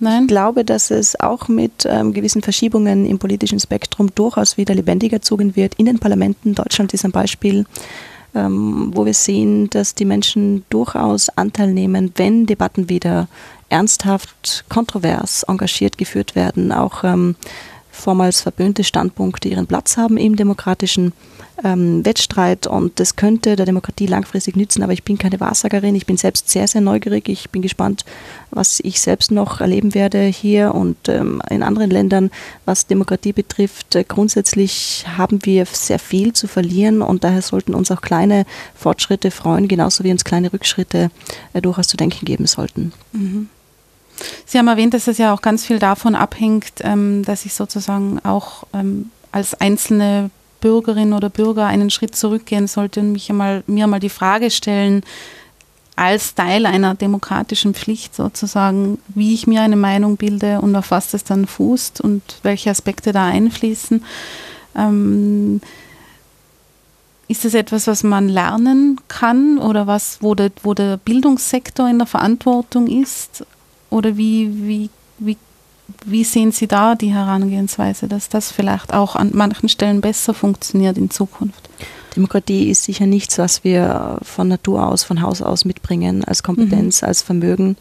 [0.00, 0.22] Nein.
[0.22, 5.22] Ich glaube, dass es auch mit ähm, gewissen Verschiebungen im politischen Spektrum durchaus wieder lebendiger
[5.22, 5.74] zogen wird.
[5.74, 7.64] In den Parlamenten, Deutschland ist ein Beispiel,
[8.34, 13.28] ähm, wo wir sehen, dass die Menschen durchaus Anteil nehmen, wenn Debatten wieder
[13.68, 17.36] ernsthaft, kontrovers, engagiert geführt werden, auch ähm,
[17.94, 21.12] vormals verböhnte Standpunkte ihren Platz haben im demokratischen
[21.62, 26.06] ähm, Wettstreit und das könnte der Demokratie langfristig nützen, aber ich bin keine Wahrsagerin, ich
[26.06, 28.04] bin selbst sehr, sehr neugierig, ich bin gespannt,
[28.50, 32.30] was ich selbst noch erleben werde hier und ähm, in anderen Ländern,
[32.64, 33.94] was Demokratie betrifft.
[33.94, 39.30] Äh, grundsätzlich haben wir sehr viel zu verlieren und daher sollten uns auch kleine Fortschritte
[39.30, 41.10] freuen, genauso wie uns kleine Rückschritte
[41.52, 42.92] äh, durchaus zu denken geben sollten.
[43.12, 43.48] Mhm.
[44.46, 48.20] Sie haben erwähnt, dass es ja auch ganz viel davon abhängt, ähm, dass ich sozusagen
[48.24, 53.86] auch ähm, als einzelne Bürgerin oder Bürger einen Schritt zurückgehen sollte und mich einmal, mir
[53.86, 55.02] mal die Frage stellen,
[55.96, 61.10] als Teil einer demokratischen Pflicht sozusagen, wie ich mir eine Meinung bilde und auf was
[61.10, 64.04] das dann fußt und welche Aspekte da einfließen.
[64.76, 65.60] Ähm,
[67.28, 71.98] ist das etwas, was man lernen kann oder was, wo der, wo der Bildungssektor in
[71.98, 73.46] der Verantwortung ist?
[73.94, 75.36] Oder wie, wie, wie
[76.06, 80.96] wie sehen Sie da die Herangehensweise, dass das vielleicht auch an manchen Stellen besser funktioniert
[80.96, 81.68] in Zukunft?
[82.16, 87.02] Demokratie ist sicher nichts, was wir von Natur aus, von Haus aus mitbringen, als Kompetenz,
[87.02, 87.08] mhm.
[87.08, 87.76] als Vermögen.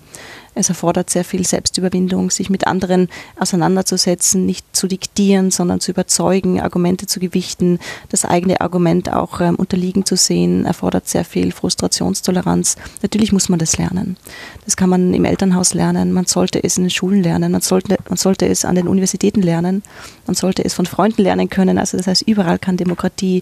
[0.55, 6.61] Es erfordert sehr viel Selbstüberwindung, sich mit anderen auseinanderzusetzen, nicht zu diktieren, sondern zu überzeugen,
[6.61, 12.75] Argumente zu gewichten, das eigene Argument auch ähm, unterliegen zu sehen, erfordert sehr viel Frustrationstoleranz.
[13.01, 14.17] Natürlich muss man das lernen.
[14.65, 17.97] Das kann man im Elternhaus lernen, man sollte es in den Schulen lernen, man sollte,
[18.07, 19.83] man sollte es an den Universitäten lernen,
[20.27, 21.77] man sollte es von Freunden lernen können.
[21.77, 23.41] Also das heißt, überall kann Demokratie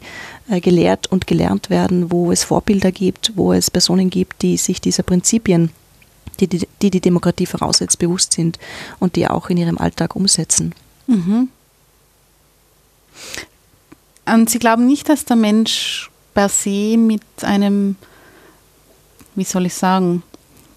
[0.49, 4.79] äh, gelehrt und gelernt werden, wo es Vorbilder gibt, wo es Personen gibt, die sich
[4.79, 5.71] dieser Prinzipien
[6.41, 8.59] die die, die, die Demokratie voraussetzt, bewusst sind
[8.99, 10.75] und die auch in ihrem Alltag umsetzen.
[11.07, 11.49] Mhm.
[14.25, 17.95] Und Sie glauben nicht, dass der Mensch per se mit einem,
[19.35, 20.23] wie soll ich sagen,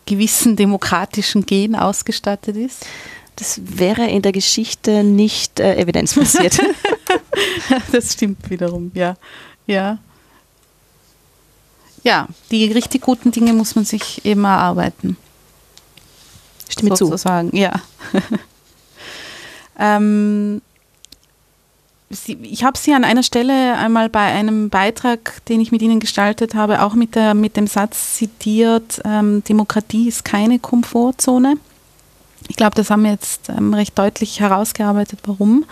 [0.07, 2.87] gewissen demokratischen Gen ausgestattet ist?
[3.37, 6.61] Das wäre in der Geschichte nicht äh, evidenzbasiert.
[7.93, 9.17] das stimmt wiederum, ja.
[9.67, 9.99] Ja.
[12.03, 15.17] Ja, die richtig guten Dinge muss man sich eben erarbeiten.
[16.69, 17.51] Stimme sozusagen.
[17.51, 17.57] zu.
[17.57, 17.73] Ja.
[19.79, 20.61] ähm,
[22.11, 26.01] Sie, ich habe Sie an einer Stelle einmal bei einem Beitrag, den ich mit Ihnen
[26.01, 31.57] gestaltet habe, auch mit, der, mit dem Satz zitiert, ähm, Demokratie ist keine Komfortzone.
[32.49, 35.65] Ich glaube, das haben wir jetzt ähm, recht deutlich herausgearbeitet, warum.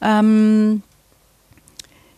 [0.00, 0.82] Ähm,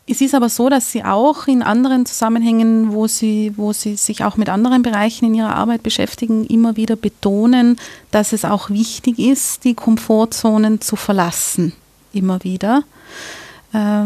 [0.06, 4.22] es ist aber so, dass Sie auch in anderen Zusammenhängen, wo Sie, wo Sie sich
[4.22, 7.78] auch mit anderen Bereichen in Ihrer Arbeit beschäftigen, immer wieder betonen,
[8.10, 11.72] dass es auch wichtig ist, die Komfortzonen zu verlassen.
[12.12, 12.84] Immer wieder.
[13.72, 14.04] Äh,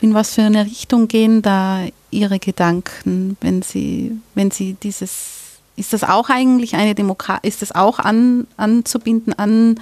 [0.00, 5.92] in was für eine Richtung gehen da Ihre Gedanken, wenn Sie, wenn Sie dieses, ist
[5.92, 9.78] das auch eigentlich eine Demokratie, ist das auch an, anzubinden an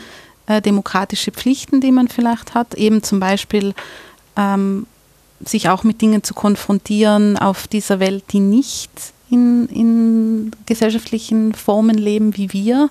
[0.47, 3.73] äh, demokratische Pflichten, die man vielleicht hat, eben zum Beispiel
[4.37, 4.87] ähm,
[5.45, 8.91] sich auch mit Dingen zu konfrontieren auf dieser Welt, die nicht
[9.31, 12.91] in, in gesellschaftlichen Formen leben wie wir.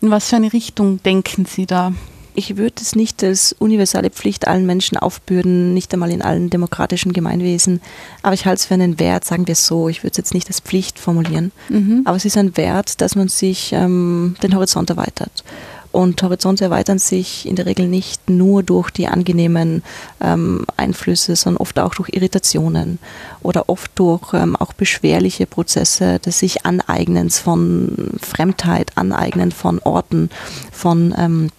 [0.00, 1.92] In was für eine Richtung denken Sie da?
[2.34, 7.12] Ich würde es nicht als universale Pflicht allen Menschen aufbürden, nicht einmal in allen demokratischen
[7.12, 7.82] Gemeinwesen.
[8.22, 9.88] Aber ich halte es für einen Wert, sagen wir es so.
[9.90, 11.52] Ich würde es jetzt nicht als Pflicht formulieren.
[11.68, 12.02] Mhm.
[12.06, 15.44] Aber es ist ein Wert, dass man sich ähm, den Horizont erweitert.
[15.92, 19.82] Und Horizonte erweitern sich in der Regel nicht nur durch die angenehmen
[20.22, 22.98] ähm, Einflüsse, sondern oft auch durch Irritationen
[23.42, 30.30] oder oft durch ähm, auch beschwerliche Prozesse des sich Aneignens von Fremdheit, Aneignen von Orten,
[30.72, 31.50] von ähm,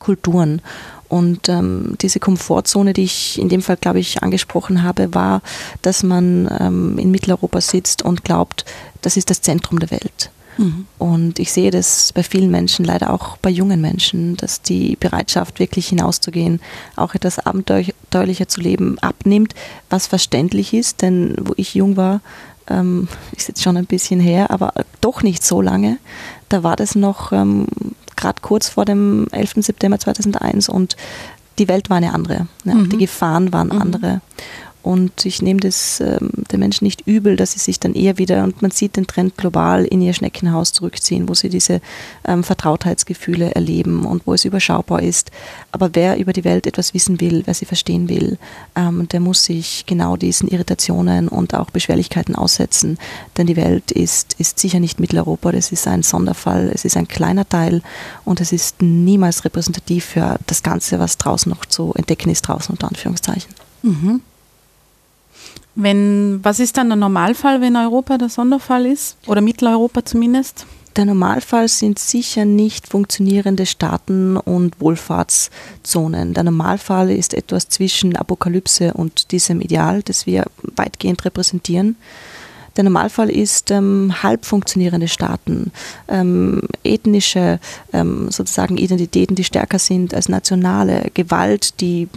[0.00, 0.60] Kulturen.
[1.08, 5.40] Und ähm, diese Komfortzone, die ich in dem Fall, glaube ich, angesprochen habe, war,
[5.82, 8.64] dass man ähm, in Mitteleuropa sitzt und glaubt,
[9.02, 10.30] das ist das Zentrum der Welt.
[10.58, 10.86] Mhm.
[10.98, 15.58] Und ich sehe das bei vielen Menschen, leider auch bei jungen Menschen, dass die Bereitschaft,
[15.58, 16.60] wirklich hinauszugehen,
[16.96, 19.54] auch etwas abenteuerlicher zu leben, abnimmt,
[19.90, 22.20] was verständlich ist, denn wo ich jung war,
[22.68, 25.98] ähm, ist jetzt schon ein bisschen her, aber doch nicht so lange,
[26.48, 27.66] da war das noch ähm,
[28.16, 29.54] gerade kurz vor dem 11.
[29.58, 30.96] September 2001 und
[31.58, 32.48] die Welt war eine andere.
[32.64, 32.90] Ja, mhm.
[32.90, 33.80] Die Gefahren waren mhm.
[34.86, 38.44] Und ich nehme das ähm, den Menschen nicht übel, dass sie sich dann eher wieder,
[38.44, 41.80] und man sieht den Trend global, in ihr Schneckenhaus zurückziehen, wo sie diese
[42.24, 45.32] ähm, Vertrautheitsgefühle erleben und wo es überschaubar ist.
[45.72, 48.38] Aber wer über die Welt etwas wissen will, wer sie verstehen will,
[48.76, 52.96] ähm, der muss sich genau diesen Irritationen und auch Beschwerlichkeiten aussetzen.
[53.36, 57.08] Denn die Welt ist, ist sicher nicht Mitteleuropa, das ist ein Sonderfall, es ist ein
[57.08, 57.82] kleiner Teil
[58.24, 62.72] und es ist niemals repräsentativ für das Ganze, was draußen noch zu entdecken ist, draußen
[62.72, 63.52] unter Anführungszeichen.
[63.82, 64.20] Mhm.
[65.74, 69.16] Wenn, was ist dann der Normalfall, wenn Europa der Sonderfall ist?
[69.26, 70.66] Oder Mitteleuropa zumindest?
[70.96, 76.32] Der Normalfall sind sicher nicht funktionierende Staaten und Wohlfahrtszonen.
[76.32, 81.96] Der Normalfall ist etwas zwischen Apokalypse und diesem Ideal, das wir weitgehend repräsentieren.
[82.78, 85.70] Der Normalfall ist ähm, halb funktionierende Staaten,
[86.08, 87.58] ähm, ethnische
[87.92, 92.08] ähm, sozusagen Identitäten, die stärker sind als nationale, Gewalt, die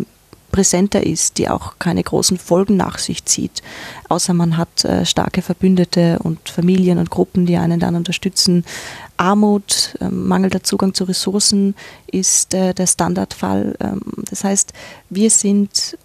[0.52, 3.62] präsenter ist, die auch keine großen Folgen nach sich zieht,
[4.10, 8.66] außer man hat äh, starke Verbündete und Familien und Gruppen, die einen dann unterstützen.
[9.18, 11.76] Armut, äh, mangelnder Zugang zu Ressourcen
[12.08, 13.76] ist äh, der Standardfall.
[13.80, 14.74] Ähm, das heißt,
[15.10, 15.98] wir sind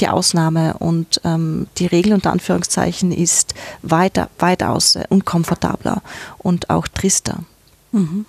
[0.00, 6.02] die Ausnahme und ähm, die Regel unter Anführungszeichen ist weiter, weitaus unkomfortabler
[6.38, 7.40] und auch trister.
[7.92, 8.24] Mhm.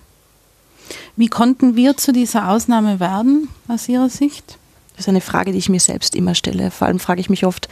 [1.16, 4.58] Wie konnten wir zu dieser Ausnahme werden, aus Ihrer Sicht?
[5.00, 6.72] Das ist eine Frage, die ich mir selbst immer stelle.
[6.72, 7.70] Vor allem frage ich mich oft,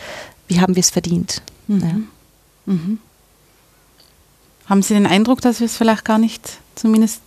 [0.48, 1.42] wie haben wir es verdient?
[1.68, 1.82] Mhm.
[1.82, 2.74] Ja.
[2.74, 3.00] Mhm.
[4.68, 7.22] Haben Sie den Eindruck, dass wir es vielleicht gar nicht, zumindest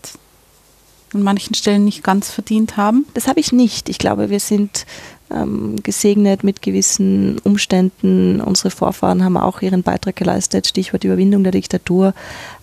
[1.12, 3.04] an manchen Stellen nicht ganz verdient haben?
[3.12, 3.90] Das habe ich nicht.
[3.90, 4.86] Ich glaube, wir sind
[5.30, 8.40] ähm, gesegnet mit gewissen Umständen.
[8.40, 12.14] Unsere Vorfahren haben auch ihren Beitrag geleistet, Stichwort Überwindung der Diktatur.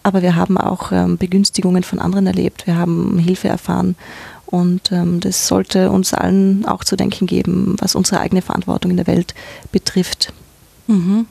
[0.01, 2.65] Aber wir haben auch ähm, Begünstigungen von anderen erlebt.
[2.65, 3.95] Wir haben Hilfe erfahren.
[4.47, 8.97] Und ähm, das sollte uns allen auch zu denken geben, was unsere eigene Verantwortung in
[8.97, 9.35] der Welt
[9.71, 10.33] betrifft.
[10.87, 11.27] Mhm.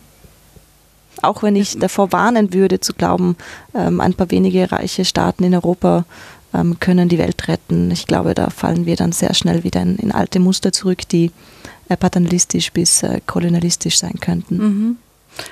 [1.23, 3.37] Auch wenn ich davor warnen würde, zu glauben,
[3.75, 6.05] ähm, ein paar wenige reiche Staaten in Europa
[6.53, 7.91] ähm, können die Welt retten.
[7.91, 11.31] Ich glaube, da fallen wir dann sehr schnell wieder in, in alte Muster zurück, die
[11.89, 14.57] äh, paternalistisch bis äh, kolonialistisch sein könnten.
[14.57, 14.97] Mhm.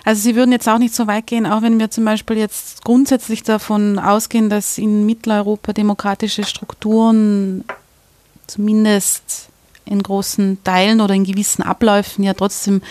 [0.04, 2.84] Also Sie würden jetzt auch nicht so weit gehen, auch wenn wir zum Beispiel jetzt
[2.84, 7.64] grundsätzlich davon ausgehen, dass in Mitteleuropa demokratische Strukturen
[8.46, 9.48] zumindest
[9.84, 12.82] in großen Teilen oder in gewissen Abläufen ja trotzdem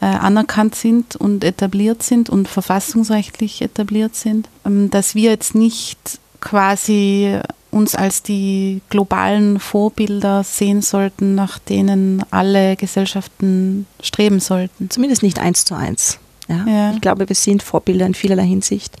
[0.00, 5.98] äh, anerkannt sind und etabliert sind und verfassungsrechtlich etabliert sind, ähm, dass wir jetzt nicht
[6.40, 14.88] quasi uns als die globalen Vorbilder sehen sollten, nach denen alle Gesellschaften streben sollten.
[14.88, 16.18] Zumindest nicht eins zu eins.
[16.48, 16.64] Ja?
[16.66, 16.92] ja.
[16.92, 18.96] Ich glaube, wir sind Vorbilder in vielerlei Hinsicht.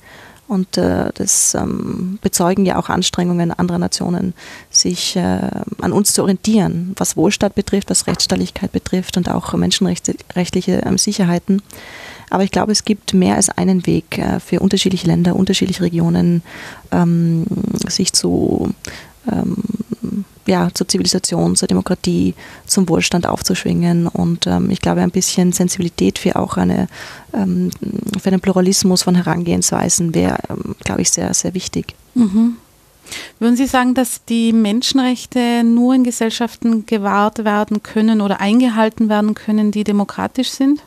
[0.48, 4.32] Und äh, das ähm, bezeugen ja auch Anstrengungen anderer Nationen,
[4.70, 5.50] sich äh,
[5.82, 11.60] an uns zu orientieren, was Wohlstand betrifft, was Rechtsstaatlichkeit betrifft und auch menschenrechtliche äh, Sicherheiten.
[12.30, 16.42] Aber ich glaube, es gibt mehr als einen Weg äh, für unterschiedliche Länder, unterschiedliche Regionen,
[16.92, 17.44] ähm,
[17.86, 18.72] sich zu
[19.30, 19.56] ähm,
[20.48, 22.34] ja, zur Zivilisation, zur Demokratie,
[22.66, 24.06] zum Wohlstand aufzuschwingen.
[24.06, 26.88] Und ähm, ich glaube, ein bisschen Sensibilität für auch eine,
[27.34, 27.70] ähm,
[28.20, 31.94] für einen Pluralismus von Herangehensweisen wäre, ähm, glaube ich, sehr, sehr wichtig.
[32.14, 32.56] Mhm.
[33.38, 39.34] Würden Sie sagen, dass die Menschenrechte nur in Gesellschaften gewahrt werden können oder eingehalten werden
[39.34, 40.82] können, die demokratisch sind?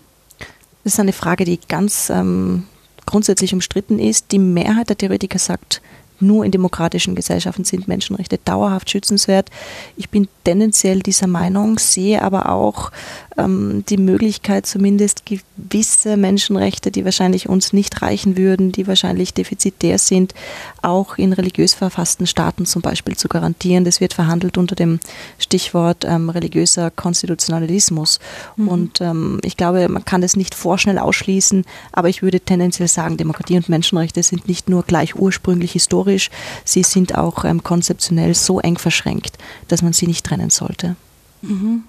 [0.84, 2.64] Das ist eine Frage, die ganz ähm,
[3.06, 4.32] grundsätzlich umstritten ist.
[4.32, 5.82] Die Mehrheit der Theoretiker sagt,
[6.22, 9.50] nur in demokratischen Gesellschaften sind Menschenrechte dauerhaft schützenswert.
[9.98, 12.92] Ich bin tendenziell dieser Meinung, sehe aber auch
[13.38, 19.98] ähm, die Möglichkeit, zumindest gewisse Menschenrechte, die wahrscheinlich uns nicht reichen würden, die wahrscheinlich defizitär
[19.98, 20.34] sind,
[20.82, 23.86] auch in religiös verfassten Staaten zum Beispiel zu garantieren.
[23.86, 25.00] Das wird verhandelt unter dem
[25.38, 28.20] Stichwort ähm, religiöser Konstitutionalismus.
[28.56, 28.68] Mhm.
[28.68, 33.18] Und ähm, ich glaube, man kann das nicht vorschnell ausschließen, aber ich würde tendenziell sagen,
[33.18, 36.30] Demokratie und Menschenrechte sind nicht nur gleich ursprünglich historisch,
[36.66, 40.96] sie sind auch ähm, konzeptionell so eng verschränkt, dass man sie nicht trennen sollte.
[41.42, 41.84] Mhm.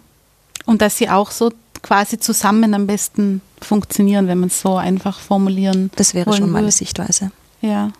[0.66, 1.52] Und dass sie auch so
[1.82, 6.70] quasi zusammen am besten funktionieren, wenn man es so einfach formulieren Das wäre schon meine
[6.70, 7.32] Sichtweise.
[7.60, 7.90] Ja.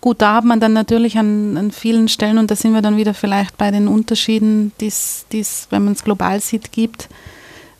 [0.00, 2.98] Gut, da hat man dann natürlich an, an, vielen Stellen, und da sind wir dann
[2.98, 7.08] wieder vielleicht bei den Unterschieden, die es, wenn man es global sieht, gibt,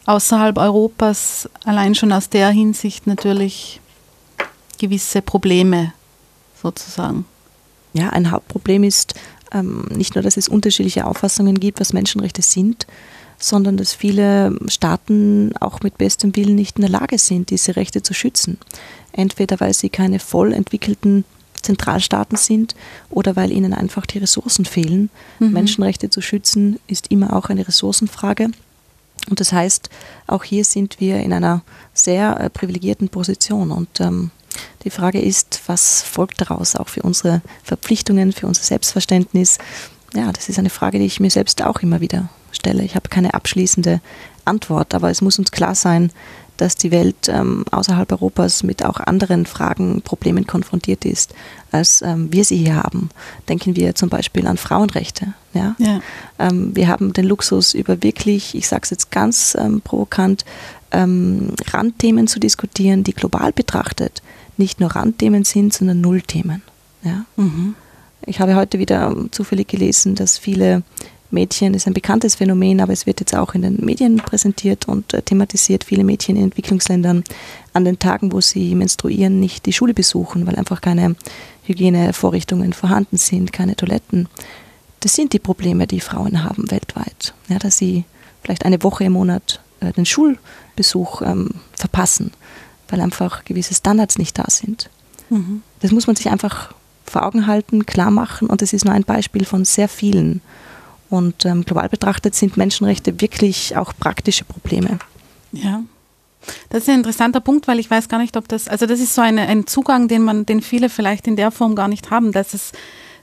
[0.06, 3.80] außerhalb Europas, allein schon aus der Hinsicht natürlich
[4.78, 5.92] gewisse Probleme
[6.62, 7.26] sozusagen.
[7.92, 9.14] Ja, ein Hauptproblem ist
[9.52, 12.86] ähm, nicht nur, dass es unterschiedliche Auffassungen gibt, was Menschenrechte sind,
[13.44, 18.02] sondern dass viele Staaten auch mit bestem Willen nicht in der Lage sind, diese Rechte
[18.02, 18.56] zu schützen.
[19.12, 21.24] Entweder weil sie keine voll entwickelten
[21.60, 22.74] Zentralstaaten sind
[23.10, 25.10] oder weil ihnen einfach die Ressourcen fehlen.
[25.40, 25.52] Mhm.
[25.52, 28.48] Menschenrechte zu schützen ist immer auch eine Ressourcenfrage.
[29.28, 29.90] Und das heißt,
[30.26, 33.72] auch hier sind wir in einer sehr äh, privilegierten Position.
[33.72, 34.30] Und ähm,
[34.84, 39.58] die Frage ist, was folgt daraus auch für unsere Verpflichtungen, für unser Selbstverständnis?
[40.14, 42.82] Ja, das ist eine Frage, die ich mir selbst auch immer wieder stelle.
[42.84, 44.00] Ich habe keine abschließende
[44.44, 46.10] Antwort, aber es muss uns klar sein,
[46.56, 51.34] dass die Welt ähm, außerhalb Europas mit auch anderen Fragen, Problemen konfrontiert ist,
[51.72, 53.10] als ähm, wir sie hier haben.
[53.48, 55.34] Denken wir zum Beispiel an Frauenrechte.
[55.52, 55.74] Ja?
[55.78, 56.00] ja.
[56.38, 60.44] Ähm, wir haben den Luxus, über wirklich, ich sage es jetzt ganz ähm, provokant,
[60.92, 64.22] ähm, Randthemen zu diskutieren, die global betrachtet
[64.56, 66.62] nicht nur Randthemen sind, sondern Nullthemen.
[67.02, 67.24] Ja?
[67.36, 67.74] Mhm.
[68.26, 70.82] Ich habe heute wieder zufällig gelesen, dass viele
[71.34, 75.12] Mädchen ist ein bekanntes Phänomen, aber es wird jetzt auch in den Medien präsentiert und
[75.12, 75.84] äh, thematisiert.
[75.84, 77.24] Viele Mädchen in Entwicklungsländern
[77.74, 81.16] an den Tagen, wo sie menstruieren, nicht die Schule besuchen, weil einfach keine
[81.64, 84.28] Hygienevorrichtungen vorhanden sind, keine Toiletten.
[85.00, 87.34] Das sind die Probleme, die Frauen haben weltweit.
[87.48, 88.04] Ja, dass sie
[88.42, 92.30] vielleicht eine Woche im Monat äh, den Schulbesuch ähm, verpassen,
[92.88, 94.88] weil einfach gewisse Standards nicht da sind.
[95.30, 95.62] Mhm.
[95.80, 96.72] Das muss man sich einfach
[97.04, 100.40] vor Augen halten, klar machen und das ist nur ein Beispiel von sehr vielen.
[101.14, 104.98] Und ähm, global betrachtet sind Menschenrechte wirklich auch praktische Probleme.
[105.52, 105.84] Ja.
[106.70, 109.14] Das ist ein interessanter Punkt, weil ich weiß gar nicht, ob das, also das ist
[109.14, 112.32] so eine, ein Zugang, den man, den viele vielleicht in der Form gar nicht haben,
[112.32, 112.72] dass es,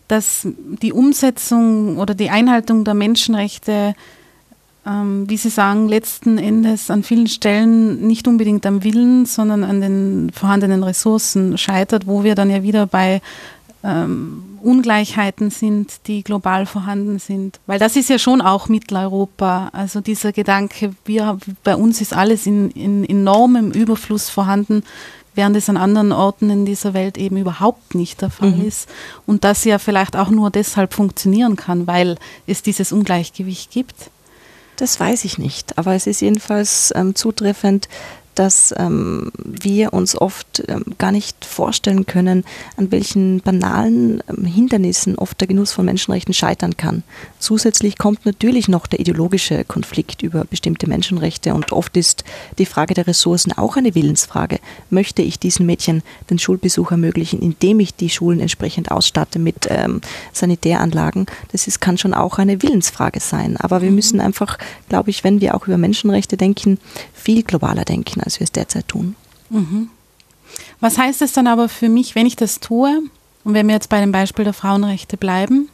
[0.07, 0.47] dass
[0.81, 3.93] die Umsetzung oder die Einhaltung der Menschenrechte,
[4.85, 9.81] ähm, wie Sie sagen, letzten Endes an vielen Stellen nicht unbedingt am Willen, sondern an
[9.81, 13.21] den vorhandenen Ressourcen scheitert, wo wir dann ja wieder bei
[13.83, 17.59] ähm, Ungleichheiten sind, die global vorhanden sind.
[17.65, 19.69] Weil das ist ja schon auch Mitteleuropa.
[19.73, 24.83] Also dieser Gedanke, wir, bei uns ist alles in, in enormem Überfluss vorhanden,
[25.33, 28.67] während es an anderen Orten in dieser Welt eben überhaupt nicht der Fall mhm.
[28.67, 28.89] ist.
[29.25, 32.17] Und das ja vielleicht auch nur deshalb funktionieren kann, weil
[32.47, 33.95] es dieses Ungleichgewicht gibt.
[34.75, 37.87] Das weiß ich nicht, aber es ist jedenfalls ähm, zutreffend,
[38.35, 42.43] dass ähm, wir uns oft ähm, gar nicht vorstellen können,
[42.77, 47.03] an welchen banalen ähm, Hindernissen oft der Genuss von Menschenrechten scheitern kann.
[47.39, 52.23] Zusätzlich kommt natürlich noch der ideologische Konflikt über bestimmte Menschenrechte und oft ist
[52.57, 54.59] die Frage der Ressourcen auch eine Willensfrage.
[54.89, 60.01] Möchte ich diesen Mädchen den Schulbesuch ermöglichen, indem ich die Schulen entsprechend ausstatte mit ähm,
[60.33, 61.25] Sanitäranlagen?
[61.51, 63.57] Das ist, kann schon auch eine Willensfrage sein.
[63.57, 63.95] Aber wir mhm.
[63.95, 64.57] müssen einfach,
[64.89, 66.79] glaube ich, wenn wir auch über Menschenrechte denken,
[67.13, 69.15] viel globaler denken, als wir es derzeit tun.
[69.49, 69.89] Mhm.
[70.79, 73.01] Was heißt es dann aber für mich, wenn ich das tue
[73.43, 75.69] und wenn wir jetzt bei dem Beispiel der Frauenrechte bleiben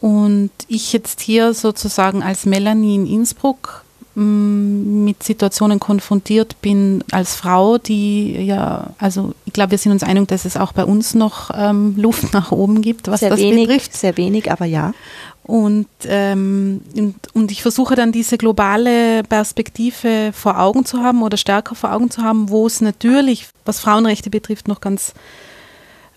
[0.00, 3.84] und ich jetzt hier sozusagen als Melanie in Innsbruck
[4.14, 10.02] mm, mit Situationen konfrontiert bin als Frau, die ja, also ich glaube, wir sind uns
[10.02, 13.40] einig, dass es auch bei uns noch ähm, Luft nach oben gibt, was sehr das
[13.40, 13.94] wenig, betrifft.
[13.94, 14.94] Sehr wenig, aber ja.
[15.42, 21.36] Und, ähm, und, und, ich versuche dann diese globale Perspektive vor Augen zu haben oder
[21.36, 25.12] stärker vor Augen zu haben, wo es natürlich, was Frauenrechte betrifft, noch ganz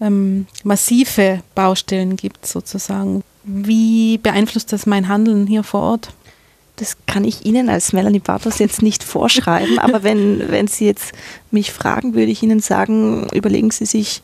[0.01, 3.23] ähm, massive Baustellen gibt sozusagen.
[3.43, 6.13] Wie beeinflusst das mein Handeln hier vor Ort?
[6.75, 11.13] Das kann ich Ihnen als Melanie Bartos jetzt nicht vorschreiben, aber wenn, wenn Sie jetzt
[11.51, 14.21] mich fragen, würde ich Ihnen sagen, überlegen Sie sich,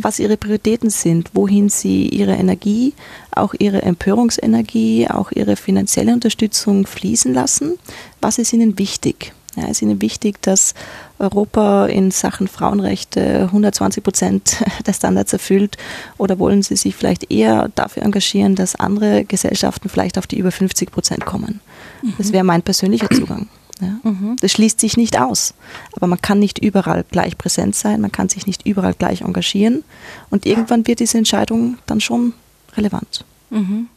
[0.00, 2.94] was ihre Prioritäten sind, wohin sie ihre Energie,
[3.30, 7.78] auch ihre Empörungsenergie, auch ihre finanzielle Unterstützung fließen lassen,
[8.20, 9.32] was ist ihnen wichtig.
[9.56, 10.74] Ja, ist Ihnen wichtig, dass
[11.18, 14.56] Europa in Sachen Frauenrechte 120 Prozent
[14.86, 15.76] der Standards erfüllt?
[16.16, 20.52] Oder wollen Sie sich vielleicht eher dafür engagieren, dass andere Gesellschaften vielleicht auf die über
[20.52, 21.60] 50 Prozent kommen?
[22.02, 22.14] Mhm.
[22.18, 23.48] Das wäre mein persönlicher Zugang.
[23.80, 24.10] Ja?
[24.10, 24.36] Mhm.
[24.40, 25.54] Das schließt sich nicht aus.
[25.94, 29.84] Aber man kann nicht überall gleich präsent sein, man kann sich nicht überall gleich engagieren.
[30.30, 32.34] Und irgendwann wird diese Entscheidung dann schon
[32.76, 33.24] relevant.
[33.50, 33.88] Mhm.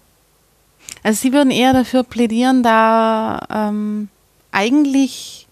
[1.03, 4.09] Also Sie würden eher dafür plädieren, da ähm,
[4.51, 5.47] eigentlich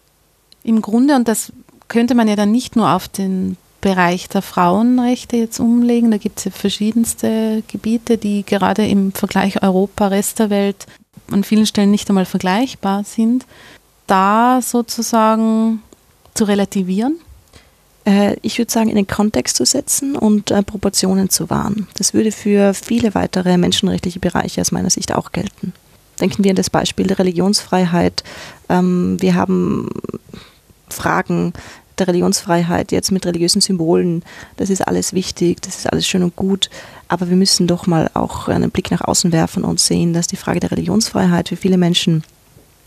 [0.64, 1.52] im Grunde, und das
[1.88, 6.40] könnte man ja dann nicht nur auf den Bereich der Frauenrechte jetzt umlegen, da gibt
[6.40, 10.86] es ja verschiedenste Gebiete, die gerade im Vergleich Europa, Rest der Welt
[11.32, 13.46] an vielen Stellen nicht einmal vergleichbar sind,
[14.10, 15.82] da sozusagen
[16.34, 17.20] zu relativieren?
[18.06, 21.88] Äh, ich würde sagen, in den Kontext zu setzen und äh, Proportionen zu wahren.
[21.96, 25.74] Das würde für viele weitere menschenrechtliche Bereiche aus meiner Sicht auch gelten.
[26.20, 28.24] Denken wir an das Beispiel der Religionsfreiheit.
[28.68, 29.90] Ähm, wir haben
[30.90, 31.54] Fragen
[31.98, 34.24] der Religionsfreiheit jetzt mit religiösen Symbolen.
[34.58, 36.70] Das ist alles wichtig, das ist alles schön und gut.
[37.08, 40.38] Aber wir müssen doch mal auch einen Blick nach außen werfen und sehen, dass die
[40.38, 42.24] Frage der Religionsfreiheit für viele Menschen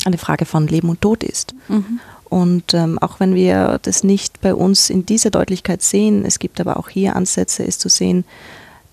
[0.05, 1.55] eine Frage von Leben und Tod ist.
[1.69, 2.01] Mhm.
[2.25, 6.61] Und ähm, auch wenn wir das nicht bei uns in dieser Deutlichkeit sehen, es gibt
[6.61, 8.25] aber auch hier Ansätze, es zu sehen,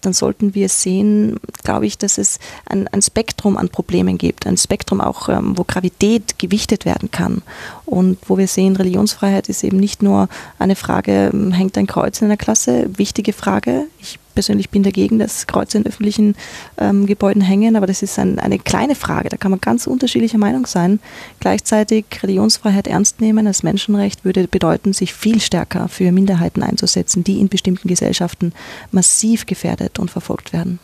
[0.01, 4.57] dann sollten wir sehen, glaube ich, dass es ein, ein Spektrum an Problemen gibt, ein
[4.57, 7.41] Spektrum auch, ähm, wo Gravität gewichtet werden kann
[7.89, 10.29] und wo wir sehen, Religionsfreiheit ist eben nicht nur
[10.59, 13.85] eine Frage, ähm, hängt ein Kreuz in einer Klasse, wichtige Frage.
[13.99, 16.35] Ich persönlich bin dagegen, dass Kreuze in öffentlichen
[16.77, 20.37] ähm, Gebäuden hängen, aber das ist ein, eine kleine Frage, da kann man ganz unterschiedlicher
[20.37, 20.99] Meinung sein.
[21.39, 27.39] Gleichzeitig Religionsfreiheit ernst nehmen als Menschenrecht würde bedeuten, sich viel stärker für Minderheiten einzusetzen, die
[27.39, 28.53] in bestimmten Gesellschaften
[28.91, 30.79] massiv gefährdet und verfolgt werden.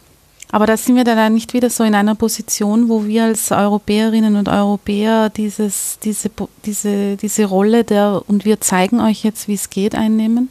[0.51, 4.35] Aber da sind wir dann nicht wieder so in einer Position, wo wir als Europäerinnen
[4.35, 6.29] und Europäer dieses, diese,
[6.65, 10.49] diese, diese Rolle der und wir zeigen euch jetzt, wie es geht, einnehmen?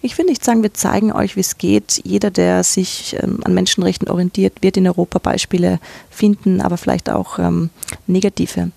[0.00, 2.00] Ich will nicht sagen, wir zeigen euch, wie es geht.
[2.04, 5.80] Jeder, der sich ähm, an Menschenrechten orientiert, wird in Europa Beispiele
[6.10, 7.70] finden, aber vielleicht auch ähm,
[8.06, 8.70] negative.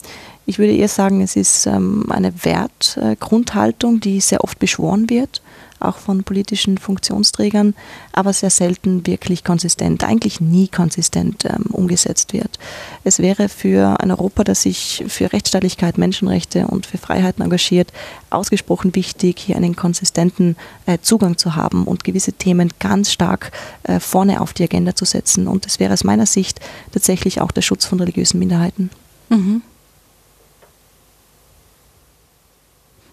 [0.47, 5.41] Ich würde eher sagen, es ist ähm, eine Wertgrundhaltung, die sehr oft beschworen wird
[5.81, 7.73] auch von politischen Funktionsträgern,
[8.13, 12.59] aber sehr selten wirklich konsistent, eigentlich nie konsistent ähm, umgesetzt wird.
[13.03, 17.91] Es wäre für ein Europa, das sich für Rechtsstaatlichkeit, Menschenrechte und für Freiheiten engagiert,
[18.29, 20.55] ausgesprochen wichtig, hier einen konsistenten
[20.85, 23.51] äh, Zugang zu haben und gewisse Themen ganz stark
[23.83, 25.47] äh, vorne auf die Agenda zu setzen.
[25.47, 26.59] Und das wäre aus meiner Sicht
[26.91, 28.89] tatsächlich auch der Schutz von religiösen Minderheiten.
[29.29, 29.61] Mhm.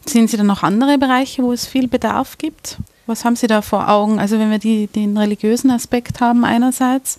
[0.09, 2.79] Sehen Sie da noch andere Bereiche, wo es viel Bedarf gibt?
[3.07, 4.19] Was haben Sie da vor Augen?
[4.19, 7.19] Also wenn wir die, den religiösen Aspekt haben einerseits.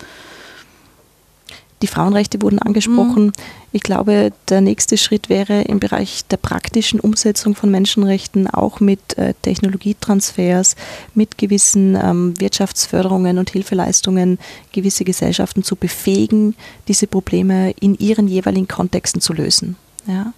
[1.82, 3.28] Die Frauenrechte wurden angesprochen.
[3.28, 3.32] Mhm.
[3.72, 9.18] Ich glaube, der nächste Schritt wäre im Bereich der praktischen Umsetzung von Menschenrechten, auch mit
[9.18, 10.76] äh, Technologietransfers,
[11.14, 14.40] mit gewissen ähm, Wirtschaftsförderungen und Hilfeleistungen,
[14.74, 16.56] gewisse Gesellschaften zu befähigen,
[16.88, 19.78] diese Probleme in ihren jeweiligen Kontexten zu lösen.
[20.06, 20.34] Ja?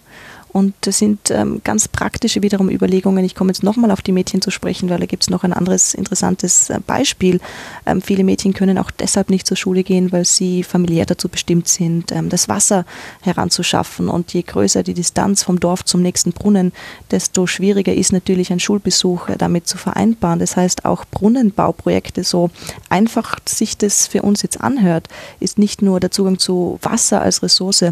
[0.53, 3.23] Und das sind ähm, ganz praktische wiederum Überlegungen.
[3.23, 5.53] Ich komme jetzt nochmal auf die Mädchen zu sprechen, weil da gibt es noch ein
[5.53, 7.39] anderes interessantes äh, Beispiel.
[7.85, 11.69] Ähm, viele Mädchen können auch deshalb nicht zur Schule gehen, weil sie familiär dazu bestimmt
[11.69, 12.85] sind, ähm, das Wasser
[13.21, 14.09] heranzuschaffen.
[14.09, 16.73] Und je größer die Distanz vom Dorf zum nächsten Brunnen,
[17.11, 20.39] desto schwieriger ist natürlich ein Schulbesuch äh, damit zu vereinbaren.
[20.39, 22.49] Das heißt, auch Brunnenbauprojekte, so
[22.89, 25.07] einfach sich das für uns jetzt anhört,
[25.39, 27.85] ist nicht nur der Zugang zu Wasser als Ressource,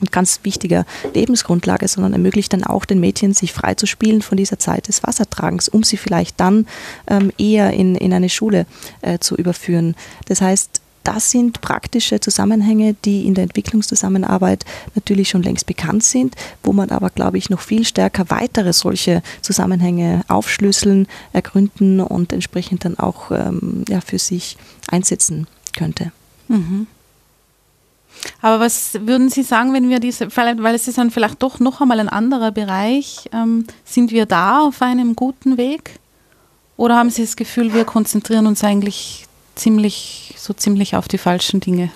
[0.00, 0.84] und ganz wichtiger
[1.14, 5.02] Lebensgrundlage, sondern ermöglicht dann auch den Mädchen, sich frei zu spielen von dieser Zeit des
[5.02, 6.66] Wassertragens, um sie vielleicht dann
[7.06, 8.66] ähm, eher in, in eine Schule
[9.02, 9.94] äh, zu überführen.
[10.26, 14.64] Das heißt, das sind praktische Zusammenhänge, die in der Entwicklungszusammenarbeit
[14.94, 19.22] natürlich schon längst bekannt sind, wo man aber, glaube ich, noch viel stärker weitere solche
[19.40, 24.56] Zusammenhänge aufschlüsseln, ergründen und entsprechend dann auch ähm, ja, für sich
[24.88, 26.12] einsetzen könnte.
[26.48, 26.86] Mhm.
[28.42, 31.80] Aber was würden Sie sagen, wenn wir diese, weil es ist dann vielleicht doch noch
[31.80, 35.98] einmal ein anderer Bereich, ähm, sind wir da auf einem guten Weg?
[36.76, 41.60] Oder haben Sie das Gefühl, wir konzentrieren uns eigentlich ziemlich, so ziemlich auf die falschen
[41.60, 41.90] Dinge?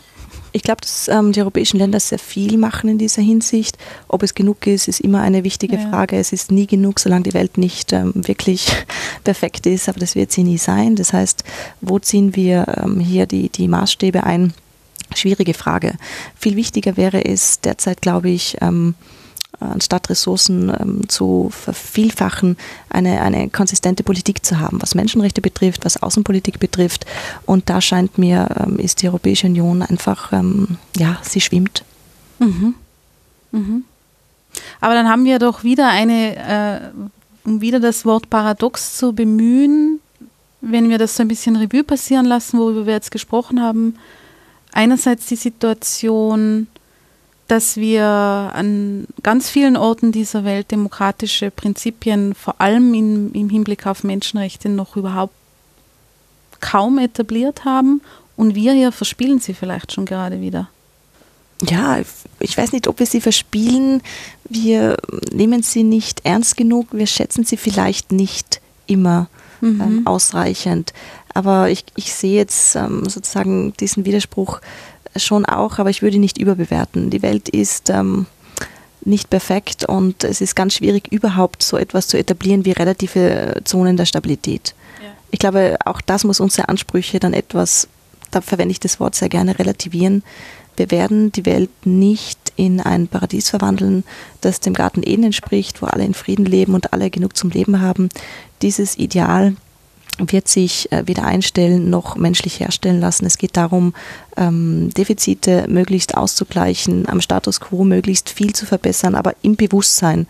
[0.52, 3.76] Ich glaube, dass ähm, die europäischen Länder sehr viel machen in dieser Hinsicht.
[4.06, 5.88] Ob es genug ist, ist immer eine wichtige ja.
[5.88, 6.16] Frage.
[6.16, 8.68] Es ist nie genug, solange die Welt nicht ähm, wirklich
[9.24, 10.94] perfekt ist, aber das wird sie nie sein.
[10.94, 11.42] Das heißt,
[11.80, 14.54] wo ziehen wir ähm, hier die, die Maßstäbe ein?
[15.14, 15.94] Schwierige Frage.
[16.36, 18.94] Viel wichtiger wäre es derzeit, glaube ich, ähm,
[19.60, 22.56] anstatt Ressourcen ähm, zu vervielfachen,
[22.88, 27.06] eine, eine konsistente Politik zu haben, was Menschenrechte betrifft, was Außenpolitik betrifft.
[27.46, 31.84] Und da scheint mir, ähm, ist die Europäische Union einfach, ähm, ja, sie schwimmt.
[32.38, 32.74] Mhm.
[33.52, 33.84] Mhm.
[34.80, 40.00] Aber dann haben wir doch wieder eine, äh, um wieder das Wort paradox zu bemühen,
[40.60, 43.96] wenn wir das so ein bisschen Revue passieren lassen, worüber wir jetzt gesprochen haben,
[44.74, 46.66] einerseits die Situation,
[47.48, 53.86] dass wir an ganz vielen Orten dieser Welt demokratische Prinzipien, vor allem in, im Hinblick
[53.86, 55.34] auf Menschenrechte, noch überhaupt
[56.60, 58.00] kaum etabliert haben
[58.36, 60.68] und wir hier verspielen sie vielleicht schon gerade wieder.
[61.62, 61.98] Ja,
[62.40, 64.02] ich weiß nicht, ob wir sie verspielen.
[64.48, 64.96] Wir
[65.30, 66.88] nehmen sie nicht ernst genug.
[66.92, 69.28] Wir schätzen sie vielleicht nicht immer
[69.60, 69.80] mhm.
[69.80, 70.92] ähm, ausreichend.
[71.34, 74.60] Aber ich, ich sehe jetzt ähm, sozusagen diesen Widerspruch
[75.16, 77.10] schon auch, aber ich würde ihn nicht überbewerten.
[77.10, 78.26] Die Welt ist ähm,
[79.04, 83.96] nicht perfekt und es ist ganz schwierig, überhaupt so etwas zu etablieren wie relative Zonen
[83.96, 84.74] der Stabilität.
[85.02, 85.08] Ja.
[85.30, 87.88] Ich glaube, auch das muss unsere Ansprüche dann etwas,
[88.30, 90.22] da verwende ich das Wort sehr gerne, relativieren.
[90.76, 94.04] Wir werden die Welt nicht in ein Paradies verwandeln,
[94.40, 97.80] das dem Garten Eden entspricht, wo alle in Frieden leben und alle genug zum Leben
[97.80, 98.08] haben.
[98.62, 99.54] Dieses Ideal
[100.18, 103.26] wird sich äh, weder einstellen noch menschlich herstellen lassen.
[103.26, 103.94] Es geht darum,
[104.36, 110.26] ähm, Defizite möglichst auszugleichen, am Status quo möglichst viel zu verbessern, aber im Bewusstsein,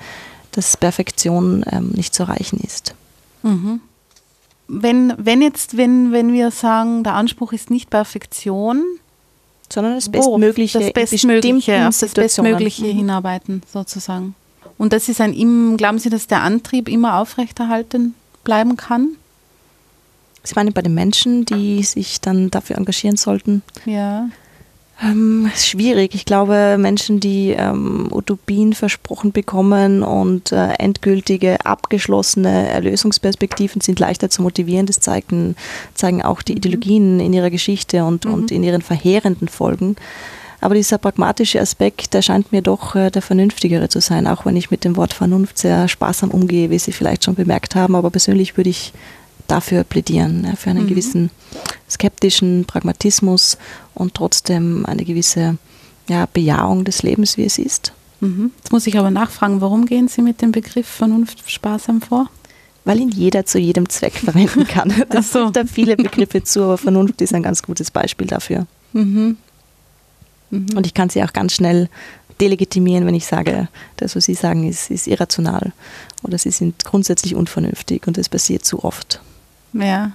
[0.52, 2.94] dass Perfektion ähm, nicht zu erreichen ist.
[3.42, 3.80] Mhm.
[4.68, 8.82] Wenn, wenn jetzt, wenn, wenn wir sagen, der Anspruch ist nicht Perfektion,
[9.70, 12.96] sondern das Bestmögliche, das Bestmögliche auf das Bestmögliche mhm.
[12.96, 14.34] hinarbeiten, sozusagen.
[14.78, 18.14] Und das ist ein, glauben Sie, dass der Antrieb immer aufrechterhalten
[18.44, 19.16] bleiben kann?
[20.46, 23.62] Ich meine, bei den Menschen, die sich dann dafür engagieren sollten.
[23.86, 24.28] Ja.
[25.02, 26.14] Ähm, schwierig.
[26.14, 34.30] Ich glaube, Menschen, die ähm, Utopien versprochen bekommen und äh, endgültige, abgeschlossene Erlösungsperspektiven sind leichter
[34.30, 34.86] zu motivieren.
[34.86, 35.56] Das zeigen,
[35.94, 36.58] zeigen auch die mhm.
[36.58, 38.34] Ideologien in ihrer Geschichte und, mhm.
[38.34, 39.96] und in ihren verheerenden Folgen.
[40.60, 44.56] Aber dieser pragmatische Aspekt, der scheint mir doch äh, der vernünftigere zu sein, auch wenn
[44.56, 47.96] ich mit dem Wort Vernunft sehr sparsam umgehe, wie Sie vielleicht schon bemerkt haben.
[47.96, 48.92] Aber persönlich würde ich
[49.46, 50.88] dafür plädieren, ja, für einen mhm.
[50.88, 51.30] gewissen
[51.88, 53.58] skeptischen Pragmatismus
[53.94, 55.58] und trotzdem eine gewisse
[56.08, 57.92] ja, Bejahung des Lebens, wie es ist.
[58.20, 58.52] Mhm.
[58.56, 62.30] Jetzt muss ich aber nachfragen, warum gehen Sie mit dem Begriff Vernunft sparsam vor?
[62.84, 64.92] Weil ihn jeder zu jedem Zweck verwenden kann.
[65.08, 65.44] Das so.
[65.44, 68.66] gibt da viele Begriffe zu, aber Vernunft ist ein ganz gutes Beispiel dafür.
[68.92, 69.36] Mhm.
[70.50, 70.66] Mhm.
[70.76, 71.88] Und ich kann sie auch ganz schnell
[72.40, 75.72] delegitimieren, wenn ich sage, das, was Sie sagen, ist, ist irrational
[76.22, 79.20] oder Sie sind grundsätzlich unvernünftig und das passiert zu oft.
[79.74, 80.12] Ja,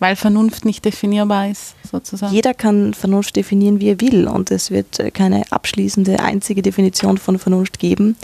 [0.00, 2.34] weil Vernunft nicht definierbar ist, sozusagen.
[2.34, 7.16] Jeder kann Vernunft definieren, wie er will, und es wird äh, keine abschließende, einzige Definition
[7.16, 8.16] von Vernunft geben.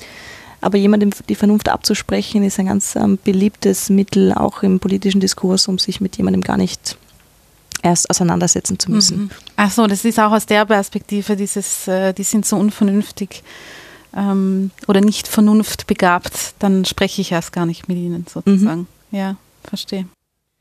[0.60, 5.68] Aber jemandem die Vernunft abzusprechen, ist ein ganz ähm, beliebtes Mittel, auch im politischen Diskurs,
[5.68, 6.98] um sich mit jemandem gar nicht
[7.82, 9.18] erst auseinandersetzen zu müssen.
[9.18, 9.30] Mhm.
[9.56, 13.42] Ach so, das ist auch aus der Perspektive, dieses, äh, die sind so unvernünftig
[14.14, 18.86] ähm, oder nicht vernunftbegabt, dann spreche ich erst gar nicht mit ihnen sozusagen.
[19.10, 19.16] Mhm.
[19.16, 20.04] Ja, verstehe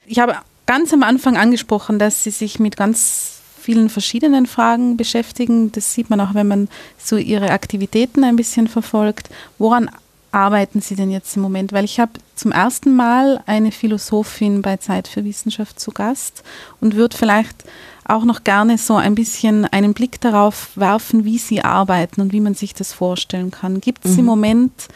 [0.10, 0.36] ich habe
[0.66, 5.72] ganz am Anfang angesprochen, dass Sie sich mit ganz vielen verschiedenen Fragen beschäftigen.
[5.72, 9.30] Das sieht man auch, wenn man so Ihre Aktivitäten ein bisschen verfolgt.
[9.60, 9.89] Woran
[10.32, 11.74] arbeiten Sie denn jetzt im Moment?
[11.74, 16.43] Weil ich habe zum ersten Mal eine Philosophin bei Zeit für Wissenschaft zu Gast
[16.82, 17.64] und würde vielleicht
[18.05, 22.41] auch noch gerne so ein bisschen einen Blick darauf werfen, wie Sie arbeiten und wie
[22.41, 23.80] man sich das vorstellen kann.
[23.80, 24.20] Gibt es mhm.
[24.20, 24.88] im Moment,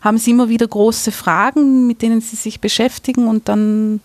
[0.00, 4.00] haben Sie immer wieder große Fragen, mit denen Sie sich beschäftigen und dann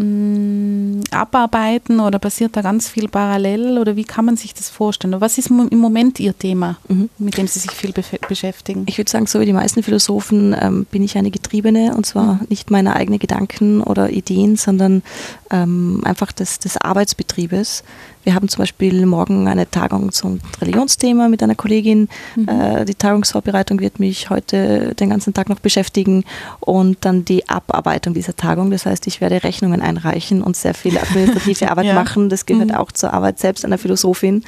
[0.00, 4.70] mh, mm, abarbeiten oder passiert da ganz viel parallel oder wie kann man sich das
[4.70, 5.20] vorstellen?
[5.20, 7.10] Was ist im Moment Ihr Thema, mhm.
[7.18, 7.92] mit dem Sie sich viel
[8.28, 8.84] beschäftigen?
[8.86, 12.34] Ich würde sagen, so wie die meisten Philosophen ähm, bin ich eine Getriebene und zwar
[12.34, 12.46] mhm.
[12.48, 15.02] nicht meine eigenen Gedanken oder Ideen, sondern
[15.50, 17.84] ähm, einfach des, des Arbeitsbetriebes.
[18.22, 22.08] Wir haben zum Beispiel morgen eine Tagung zum Religionsthema mit einer Kollegin.
[22.36, 22.48] Mhm.
[22.48, 26.24] Äh, die Tagungsvorbereitung wird mich heute den ganzen Tag noch beschäftigen
[26.60, 28.70] und dann die Abarbeitung dieser Tagung.
[28.70, 31.94] Das heißt, ich werde Rechnungen einreichen und sehr viel administrative Arbeit ja.
[31.94, 32.28] machen.
[32.28, 32.74] Das gehört mhm.
[32.74, 34.44] auch zur Arbeit selbst einer Philosophin.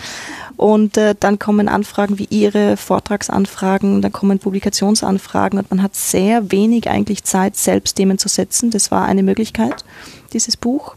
[0.56, 6.52] Und äh, dann kommen Anfragen wie Ihre, Vortragsanfragen, dann kommen Publikationsanfragen und man hat sehr
[6.52, 8.70] wenig eigentlich Zeit, selbst Themen zu setzen.
[8.70, 9.84] Das war eine Möglichkeit,
[10.32, 10.94] dieses Buch.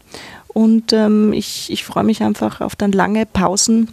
[0.48, 3.88] Und ähm, ich, ich freue mich einfach auf dann lange Pausen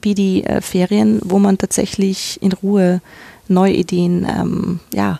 [0.00, 3.00] wie die äh, Ferien, wo man tatsächlich in Ruhe
[3.48, 5.18] neue Ideen ähm, ja,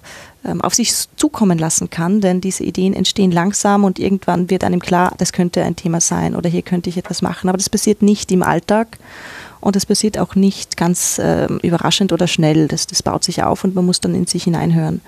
[0.63, 5.15] auf sich zukommen lassen kann, denn diese Ideen entstehen langsam und irgendwann wird einem klar,
[5.19, 7.49] das könnte ein Thema sein oder hier könnte ich etwas machen.
[7.49, 8.99] Aber das passiert nicht im Alltag
[9.61, 12.69] und das passiert auch nicht ganz äh, überraschend oder schnell.
[12.69, 15.03] Das, das baut sich auf und man muss dann in sich hineinhören.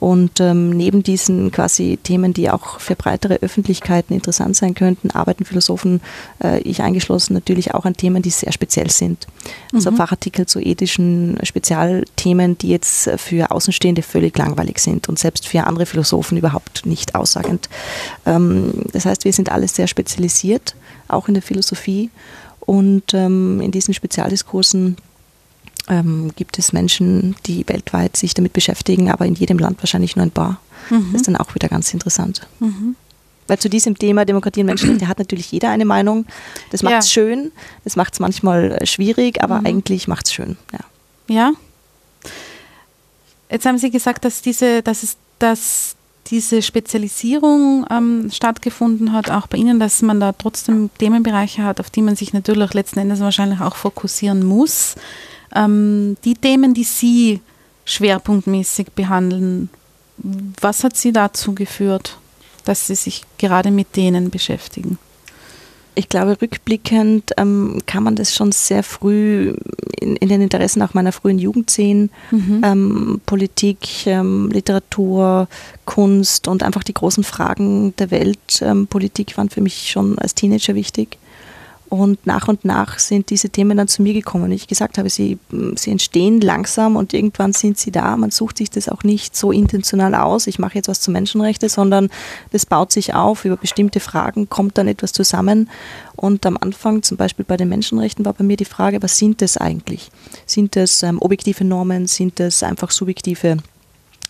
[0.00, 5.44] Und ähm, neben diesen quasi Themen, die auch für breitere Öffentlichkeiten interessant sein könnten, arbeiten
[5.44, 6.00] Philosophen,
[6.42, 9.26] äh, ich eingeschlossen, natürlich auch an Themen, die sehr speziell sind.
[9.74, 9.96] Also mhm.
[9.96, 15.84] Fachartikel zu ethischen Spezialthemen, die jetzt für Außenstehende völlig langweilig sind und selbst für andere
[15.84, 17.68] Philosophen überhaupt nicht aussagend.
[18.24, 20.76] Ähm, das heißt, wir sind alle sehr spezialisiert,
[21.08, 22.08] auch in der Philosophie.
[22.60, 24.96] Und ähm, in diesen Spezialdiskursen
[25.90, 30.24] ähm, gibt es Menschen, die weltweit sich damit beschäftigen, aber in jedem Land wahrscheinlich nur
[30.24, 30.60] ein paar.
[30.88, 31.08] Mhm.
[31.12, 32.46] Das ist dann auch wieder ganz interessant.
[32.60, 32.96] Mhm.
[33.48, 36.24] Weil zu diesem Thema Demokratie und Menschenrechte hat natürlich jeder eine Meinung.
[36.70, 37.22] Das macht es ja.
[37.22, 39.66] schön, das macht es manchmal äh, schwierig, aber mhm.
[39.66, 40.56] eigentlich macht es schön.
[40.72, 40.78] Ja.
[41.34, 41.52] ja.
[43.50, 45.96] Jetzt haben Sie gesagt, dass diese, dass es, dass
[46.28, 51.90] diese Spezialisierung ähm, stattgefunden hat, auch bei Ihnen, dass man da trotzdem Themenbereiche hat, auf
[51.90, 54.94] die man sich natürlich letzten Endes wahrscheinlich auch fokussieren muss.
[55.54, 57.40] Ähm, die Themen, die Sie
[57.84, 59.68] schwerpunktmäßig behandeln,
[60.60, 62.18] was hat Sie dazu geführt,
[62.64, 64.98] dass Sie sich gerade mit denen beschäftigen?
[65.96, 69.54] Ich glaube, rückblickend ähm, kann man das schon sehr früh
[70.00, 72.10] in, in, den Interessen auch meiner frühen Jugend sehen.
[72.30, 72.60] Mhm.
[72.64, 75.48] Ähm, Politik, ähm, Literatur,
[75.84, 78.62] Kunst und einfach die großen Fragen der Welt.
[78.62, 81.18] Ähm, Politik waren für mich schon als Teenager wichtig.
[81.90, 84.52] Und nach und nach sind diese Themen dann zu mir gekommen.
[84.52, 85.38] Ich gesagt habe, sie,
[85.74, 88.16] sie entstehen langsam und irgendwann sind sie da.
[88.16, 90.46] Man sucht sich das auch nicht so intentional aus.
[90.46, 92.08] Ich mache jetzt was zu Menschenrechten, sondern
[92.52, 93.44] das baut sich auf.
[93.44, 95.68] Über bestimmte Fragen kommt dann etwas zusammen.
[96.14, 99.42] Und am Anfang, zum Beispiel bei den Menschenrechten, war bei mir die Frage, was sind
[99.42, 100.12] das eigentlich?
[100.46, 102.06] Sind das ähm, objektive Normen?
[102.06, 103.56] Sind das einfach subjektive äh,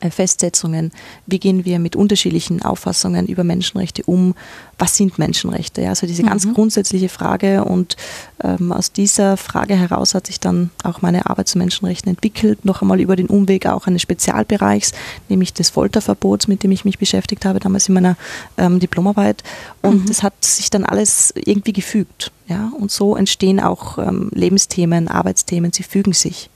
[0.08, 0.92] Festsetzungen,
[1.26, 4.34] wie gehen wir mit unterschiedlichen Auffassungen über Menschenrechte um,
[4.78, 5.82] was sind Menschenrechte?
[5.82, 6.54] Ja, also diese ganz mhm.
[6.54, 7.96] grundsätzliche Frage und
[8.42, 12.80] ähm, aus dieser Frage heraus hat sich dann auch meine Arbeit zu Menschenrechten entwickelt, noch
[12.80, 14.92] einmal über den Umweg auch eines Spezialbereichs,
[15.28, 18.16] nämlich des Folterverbots, mit dem ich mich beschäftigt habe, damals in meiner
[18.56, 19.42] ähm, Diplomarbeit
[19.82, 20.06] und mhm.
[20.06, 22.32] das hat sich dann alles irgendwie gefügt.
[22.48, 26.50] Ja, und so entstehen auch ähm, Lebensthemen, Arbeitsthemen, sie fügen sich.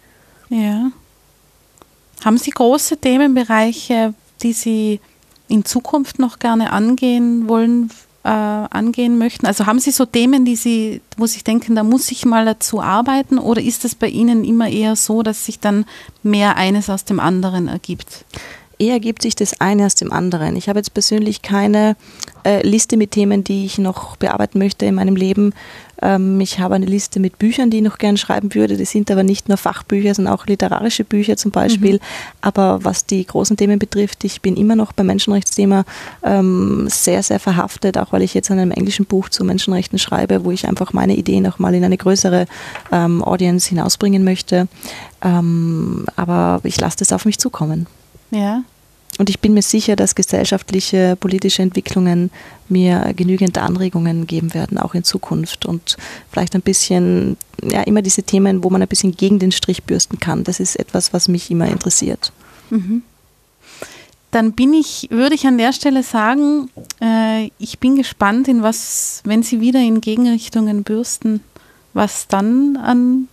[0.48, 0.90] Ja.
[2.24, 5.00] Haben Sie große Themenbereiche, die Sie
[5.48, 7.90] in Zukunft noch gerne angehen wollen,
[8.24, 9.46] äh, angehen möchten?
[9.46, 12.80] Also haben Sie so Themen, die Sie, wo Sie denken, da muss ich mal dazu
[12.80, 15.84] arbeiten oder ist es bei Ihnen immer eher so, dass sich dann
[16.22, 18.24] mehr eines aus dem anderen ergibt?
[18.78, 20.56] Eher ergibt sich das eine aus dem anderen.
[20.56, 21.96] Ich habe jetzt persönlich keine
[22.44, 25.52] äh, Liste mit Themen, die ich noch bearbeiten möchte in meinem Leben.
[26.02, 28.76] Ähm, ich habe eine Liste mit Büchern, die ich noch gern schreiben würde.
[28.76, 31.94] Das sind aber nicht nur Fachbücher, sondern auch literarische Bücher zum Beispiel.
[31.94, 32.00] Mhm.
[32.42, 35.84] Aber was die großen Themen betrifft, ich bin immer noch beim Menschenrechtsthema
[36.22, 40.44] ähm, sehr, sehr verhaftet, auch weil ich jetzt an einem englischen Buch zu Menschenrechten schreibe,
[40.44, 42.46] wo ich einfach meine Ideen nochmal in eine größere
[42.92, 44.68] ähm, Audience hinausbringen möchte.
[45.22, 47.86] Ähm, aber ich lasse das auf mich zukommen.
[48.30, 48.62] Ja.
[49.18, 52.30] Und ich bin mir sicher, dass gesellschaftliche, politische Entwicklungen
[52.68, 55.66] mir genügend Anregungen geben werden, auch in Zukunft.
[55.66, 55.96] Und
[56.30, 60.18] vielleicht ein bisschen, ja, immer diese Themen, wo man ein bisschen gegen den Strich bürsten
[60.18, 60.42] kann.
[60.42, 62.32] Das ist etwas, was mich immer interessiert.
[62.70, 63.02] Mhm.
[64.32, 66.68] Dann bin ich, würde ich an der Stelle sagen,
[67.00, 71.40] äh, ich bin gespannt, in was, wenn Sie wieder in Gegenrichtungen bürsten,
[71.92, 73.28] was dann an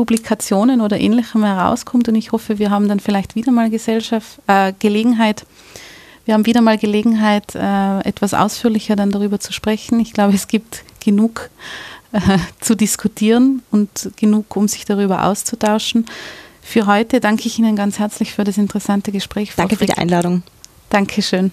[0.00, 2.08] Publikationen oder ähnlichem herauskommt.
[2.08, 5.44] Und ich hoffe, wir haben dann vielleicht wieder mal Gesellschaft, äh, Gelegenheit,
[6.24, 10.00] wir haben wieder mal Gelegenheit, äh, etwas ausführlicher dann darüber zu sprechen.
[10.00, 11.50] Ich glaube, es gibt genug
[12.12, 16.06] äh, zu diskutieren und genug, um sich darüber auszutauschen.
[16.62, 19.52] Für heute danke ich Ihnen ganz herzlich für das interessante Gespräch.
[19.54, 19.90] Danke Frick.
[19.90, 20.44] für die Einladung.
[20.88, 21.52] Dankeschön.